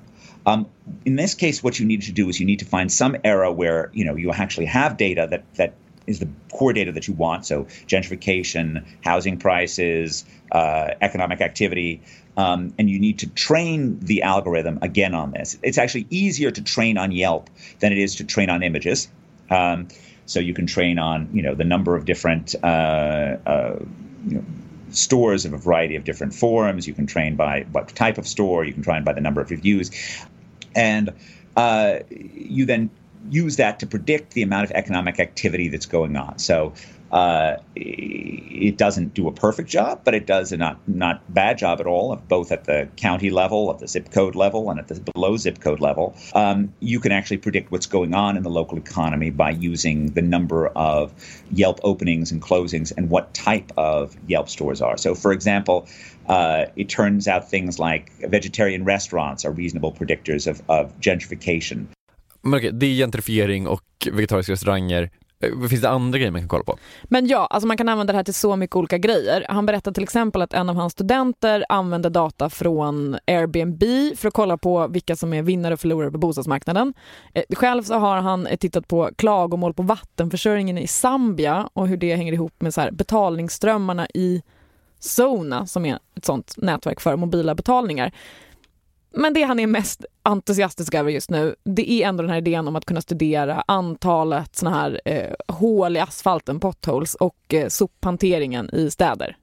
[0.44, 0.66] Um,
[1.04, 3.52] in this case, what you need to do is you need to find some era
[3.52, 5.74] where you know you actually have data that that
[6.06, 7.46] is the core data that you want.
[7.46, 12.02] So gentrification, housing prices, uh, economic activity,
[12.36, 15.58] um, and you need to train the algorithm again on this.
[15.62, 19.08] It's actually easier to train on Yelp than it is to train on images.
[19.48, 19.88] Um,
[20.26, 23.78] so you can train on you know the number of different uh, uh,
[24.26, 24.44] you know,
[24.96, 26.86] stores of a variety of different forms.
[26.86, 28.64] You can train by what type of store.
[28.64, 29.90] You can train by the number of reviews,
[30.74, 31.12] and
[31.56, 32.90] uh, you then
[33.30, 36.38] use that to predict the amount of economic activity that's going on.
[36.38, 36.72] So
[37.12, 41.80] uh, it doesn't do a perfect job, but it does a not not bad job
[41.80, 44.98] at all, both at the county level, at the zip code level, and at the
[45.12, 46.16] below zip code level.
[46.34, 50.22] Um, you can actually predict what's going on in the local economy by using the
[50.22, 51.12] number of
[51.50, 54.96] Yelp openings and closings and what type of Yelp stores are.
[54.96, 55.86] So, for example,
[56.28, 61.86] uh, it turns out things like vegetarian restaurants are reasonable predictors of, of gentrification.
[62.44, 65.10] Okej, det är gentrifiering och vegetariska restauranger.
[65.42, 66.78] Eh, finns det andra grejer man kan kolla på?
[67.04, 69.46] Men ja, alltså man kan använda det här till så mycket olika grejer.
[69.48, 73.82] Han berättade till exempel att en av hans studenter använde data från Airbnb
[74.16, 76.94] för att kolla på vilka som är vinnare och förlorare på bostadsmarknaden.
[77.34, 81.96] Eh, själv så har han eh, tittat på klagomål på vattenförsörjningen i Zambia och hur
[81.96, 84.42] det hänger ihop med så betalningsströmmarna i
[84.98, 88.12] Zona som är ett sånt nätverk för mobila betalningar.
[89.14, 92.68] Men det han är mest entusiastisk över just nu, det är ändå den här idén
[92.68, 98.74] om att kunna studera antalet såna här eh, hål i asfalten, potholes, och eh, sophanteringen
[98.74, 99.36] i städer.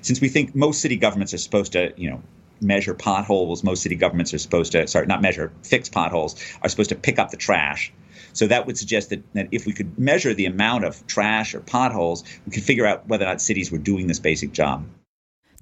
[0.00, 2.20] Since we think most city governments are supposed to, you know,
[2.58, 6.90] measure potholes, most city governments are supposed to, sorry, not measure, fix potholes, are supposed
[6.90, 7.92] to pick up the trash.
[8.32, 11.60] So that would suggest that, that if we could measure the amount of trash or
[11.60, 14.84] potholes, we could figure out whether or not cities were doing this basic job.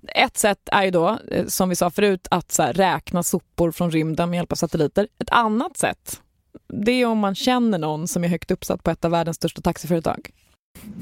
[0.09, 3.73] Ett sätt är ju då, eh, som vi sa förut, att så här, räkna sopor
[3.73, 5.09] från rymden med hjälp av satelliter.
[5.19, 6.21] Ett annat sätt,
[6.69, 9.61] det är om man känner någon som är högt uppsatt på ett av världens största
[9.61, 10.31] taxiföretag.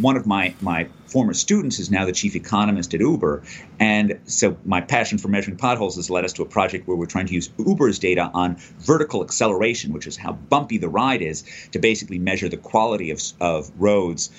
[0.03, 3.43] One of my, my former students is now the chief economist at Uber.
[3.79, 7.07] And so my passion for measuring potholes has led us to a project where we're
[7.07, 11.45] trying to use Uber's data on vertical acceleration, which is how bumpy the ride is,
[11.71, 14.31] to basically measure the quality of, of roads,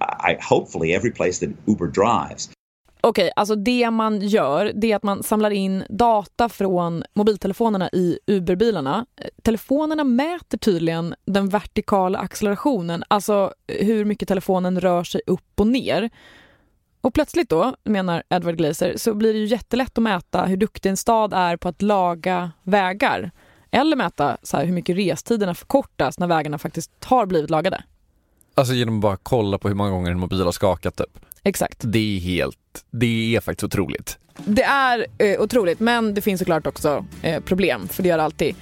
[0.00, 2.50] I, hopefully every place that Uber drives.
[3.02, 7.90] Okej, okay, alltså det man gör det är att man samlar in data från mobiltelefonerna
[7.92, 9.06] i Uberbilarna.
[9.42, 16.10] Telefonerna mäter tydligen den vertikala accelerationen, alltså hur mycket telefonen rör sig upp och ner.
[17.00, 20.90] Och plötsligt då, menar Edward Glazer, så blir det ju jättelätt att mäta hur duktig
[20.90, 23.30] en stad är på att laga vägar.
[23.70, 27.84] Eller mäta så här, hur mycket restiderna förkortas när vägarna faktiskt har blivit lagade.
[28.54, 31.18] Alltså genom att bara kolla på hur många gånger en mobil har skakat typ?
[31.42, 31.78] Exakt.
[31.82, 34.18] Det är helt, det är faktiskt otroligt.
[34.44, 38.24] Det är eh, otroligt, men det finns såklart också eh, problem, för det gör det
[38.24, 38.54] alltid.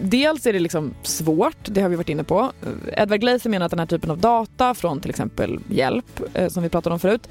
[0.00, 2.52] Dels är det liksom svårt, det har vi varit inne på.
[2.92, 6.62] Edward Glaser menar att den här typen av data från till exempel hjälp, eh, som
[6.62, 7.28] vi pratade om förut,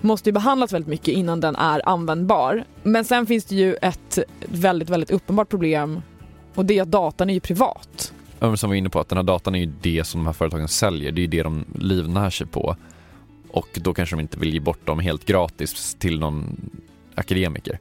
[0.00, 2.64] måste ju behandlas väldigt mycket innan den är användbar.
[2.82, 6.02] Men sen finns det ju ett väldigt, väldigt uppenbart problem
[6.54, 8.12] och det är att datan är ju privat.
[8.38, 10.32] Som vi var inne på, att den här datan är ju det som de här
[10.32, 12.76] företagen säljer, det är ju det de livnär sig på
[13.56, 16.70] och då kanske de inte vill ge bort dem helt gratis till någon
[17.14, 17.78] akademiker.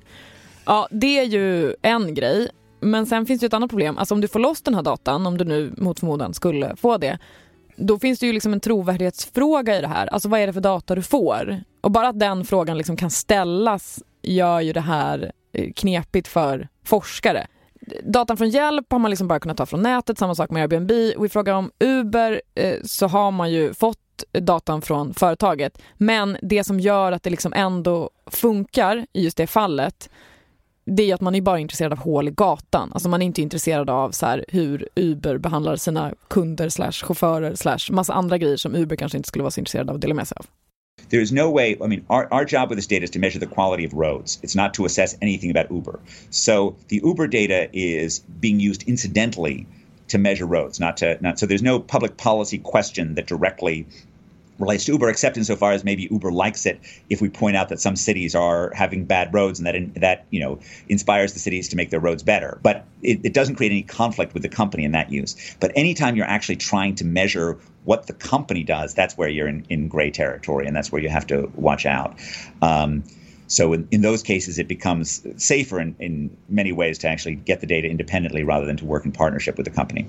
[0.66, 2.50] Ja, det är ju en grej.
[2.80, 3.98] Men sen finns det ett annat problem.
[3.98, 6.98] Alltså om du får loss den här datan, om du nu mot förmodan skulle få
[6.98, 7.20] det,
[7.76, 10.08] då finns det ju liksom en trovärdighetsfråga i det här.
[10.08, 11.64] Alltså vad är det för data du får?
[11.82, 16.68] Och bara att den frågan liksom kan ställas gör ju det här eh, knepigt för
[16.86, 17.48] forskare.
[18.04, 20.92] Datan från hjälp har man liksom bara kunnat ta från nätet, samma sak med Airbnb.
[21.18, 25.82] Och i fråga om Uber eh, så har man ju fått datan från företaget.
[25.98, 30.10] Men det som gör att det liksom ändå funkar i just det fallet
[30.86, 32.92] det är att man är bara intresserad av hål i gatan.
[32.94, 37.56] Alltså man är inte intresserad av så här, hur Uber behandlar sina kunder slash chaufförer
[37.56, 40.14] slash massa andra grejer som Uber kanske inte skulle vara så intresserad av att dela
[40.14, 40.46] med sig av.
[41.10, 43.40] There is no way, I mean, our, our job with this data is to measure
[43.40, 44.40] the quality of roads.
[44.44, 46.00] It's not to assess anything about Uber.
[46.30, 49.68] So the Uber data is being used incidentally
[50.10, 53.88] to measure roads, not to not so there's no public policy question that directly
[54.60, 56.80] relates to Uber, except insofar as maybe Uber likes it
[57.10, 60.26] if we point out that some cities are having bad roads and that in, that
[60.30, 62.60] you know inspires the cities to make their roads better.
[62.64, 65.56] But it, it doesn't create any conflict with the company in that use.
[65.60, 69.66] But anytime you're actually trying to measure what the company does, that's where you're in,
[69.70, 72.18] in gray territory, and that's where you have to watch out.
[72.62, 73.04] Um,
[73.48, 77.60] so in, in those cases, it becomes safer in, in many ways to actually get
[77.62, 80.06] the data independently rather than to work in partnership with the company.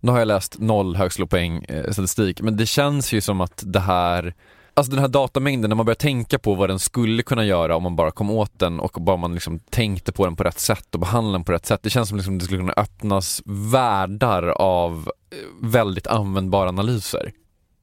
[0.00, 3.80] Nu har jag läst noll högskolepoäng eh, statistik, men det känns ju som att det
[3.80, 4.34] här
[4.76, 7.82] Alltså den här datamängden, när man börjar tänka på vad den skulle kunna göra om
[7.82, 10.94] man bara kom åt den och bara man liksom tänkte på den på rätt sätt
[10.94, 11.82] och behandlade den på rätt sätt.
[11.82, 17.32] Det känns som liksom det skulle kunna öppnas världar av eh, väldigt användbara analyser.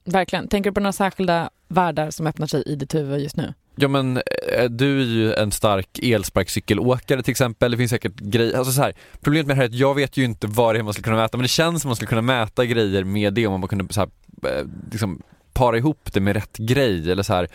[0.06, 0.48] Verkligen.
[0.48, 3.54] Tänker du på några särskilda världar som öppnar sig i ditt huvud just nu?
[3.76, 8.58] Ja men eh, du är ju en stark elsparkcykelåkare till exempel, det finns säkert grejer,
[8.58, 10.80] alltså så här, problemet med det här är att jag vet ju inte vad det
[10.80, 13.34] är man skulle kunna mäta men det känns som man skulle kunna mäta grejer med
[13.34, 14.10] det om man bara kunde så här,
[14.44, 15.22] eh, liksom
[15.54, 17.48] para ihop det med rätt grej eller så här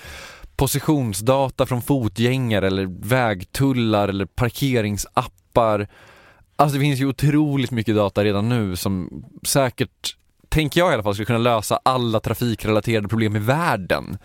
[0.56, 5.88] positionsdata från fotgängare eller vägtullar eller parkeringsappar.
[6.56, 10.16] Alltså det finns ju otroligt mycket data redan nu som säkert,
[10.48, 14.18] tänker jag i alla fall, skulle kunna lösa alla trafikrelaterade problem i världen.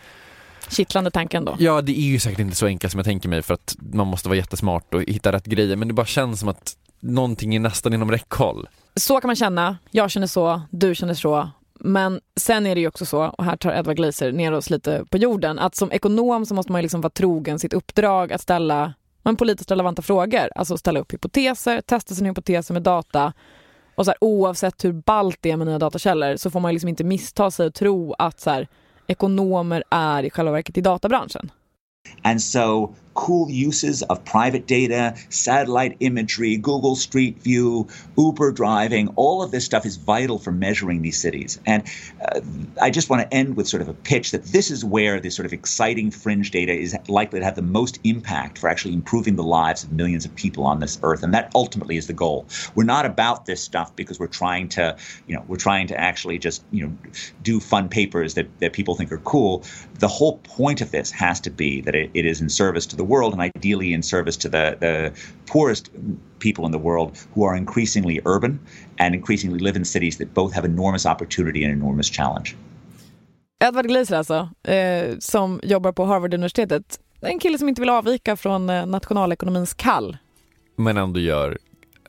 [0.72, 1.56] Kittlande tanken då.
[1.60, 4.08] Ja, det är ju säkert inte så enkelt som jag tänker mig för att man
[4.08, 7.60] måste vara jättesmart och hitta rätt grejer men det bara känns som att någonting är
[7.60, 8.68] nästan inom räckhåll.
[8.96, 11.50] Så kan man känna, jag känner så, du känner så.
[11.80, 15.06] Men sen är det ju också så, och här tar Edward Glaser ner oss lite
[15.10, 18.94] på jorden, att som ekonom så måste man liksom vara trogen sitt uppdrag att ställa
[19.24, 20.50] men politiskt relevanta frågor.
[20.56, 23.34] Alltså ställa upp hypoteser, testa sina hypoteser med data.
[23.96, 26.90] Och så här, oavsett hur ballt det är med nya datakällor så får man liksom
[26.90, 28.68] inte missta sig och tro att så här,
[29.12, 31.52] ekonomer är i själva verket i databranschen.
[32.24, 37.88] And so cool uses of private data, satellite imagery, Google Street View,
[38.18, 41.60] Uber driving, all of this stuff is vital for measuring these cities.
[41.66, 41.84] And
[42.22, 42.42] uh,
[42.82, 45.36] I just want to end with sort of a pitch that this is where this
[45.36, 49.36] sort of exciting fringe data is likely to have the most impact for actually improving
[49.36, 51.24] the lives of millions of people on this earth.
[51.24, 52.46] And that ultimately is the goal.
[52.76, 54.98] We're not about this stuff because we're trying to,
[55.28, 56.98] you know, we're trying to actually just, you know,
[57.44, 59.64] do fun papers that, that people think are cool.
[60.00, 62.96] The whole point of this has to be that it, it is in service to
[62.96, 65.12] the world and ideally in service to the, the
[65.46, 65.92] poorest
[66.40, 68.60] people in the world who are increasingly urban
[68.98, 72.56] and increasingly live in cities that both have enormous opportunity and enormous challenge.
[73.64, 77.00] Edward Glaser alltså, eh, som jobbar på Harvard-universitetet.
[77.22, 80.18] En kille som inte vill avvika från eh, nationalekonomins kall.
[80.76, 81.58] Men ändå gör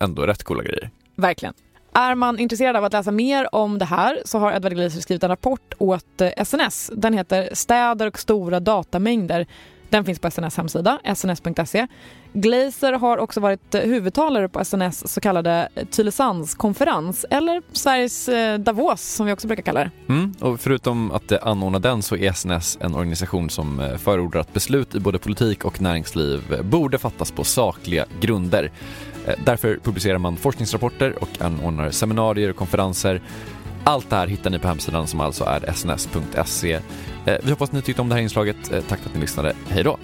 [0.01, 0.91] ändå rätt coola grejer.
[1.17, 1.55] Verkligen.
[1.95, 5.23] Är man intresserad av att läsa mer om det här så har Edward Glaser skrivit
[5.23, 6.91] en rapport åt SNS.
[6.91, 9.47] Eh, Den heter Städer och stora datamängder
[9.93, 11.87] den finns på SNS hemsida, sns.se.
[12.33, 18.59] Glazer har också varit eh, huvudtalare på SNS så kallade eh, Tylösandskonferens, eller Sveriges eh,
[18.59, 19.91] Davos som vi också brukar kalla det.
[20.09, 24.95] Mm, och förutom att anordna den så är SNS en organisation som förordar att beslut
[24.95, 28.71] i både politik och näringsliv borde fattas på sakliga grunder.
[29.45, 33.21] Därför publicerar man forskningsrapporter och anordnar seminarier och konferenser
[33.85, 36.81] allt det här hittar ni på hemsidan som alltså är sns.se.
[37.27, 38.73] Eh, vi hoppas ni tyckte om det här inslaget.
[38.73, 39.53] Eh, tack för att ni lyssnade.
[39.69, 39.99] Hej då!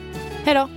[0.45, 0.69] Hej då!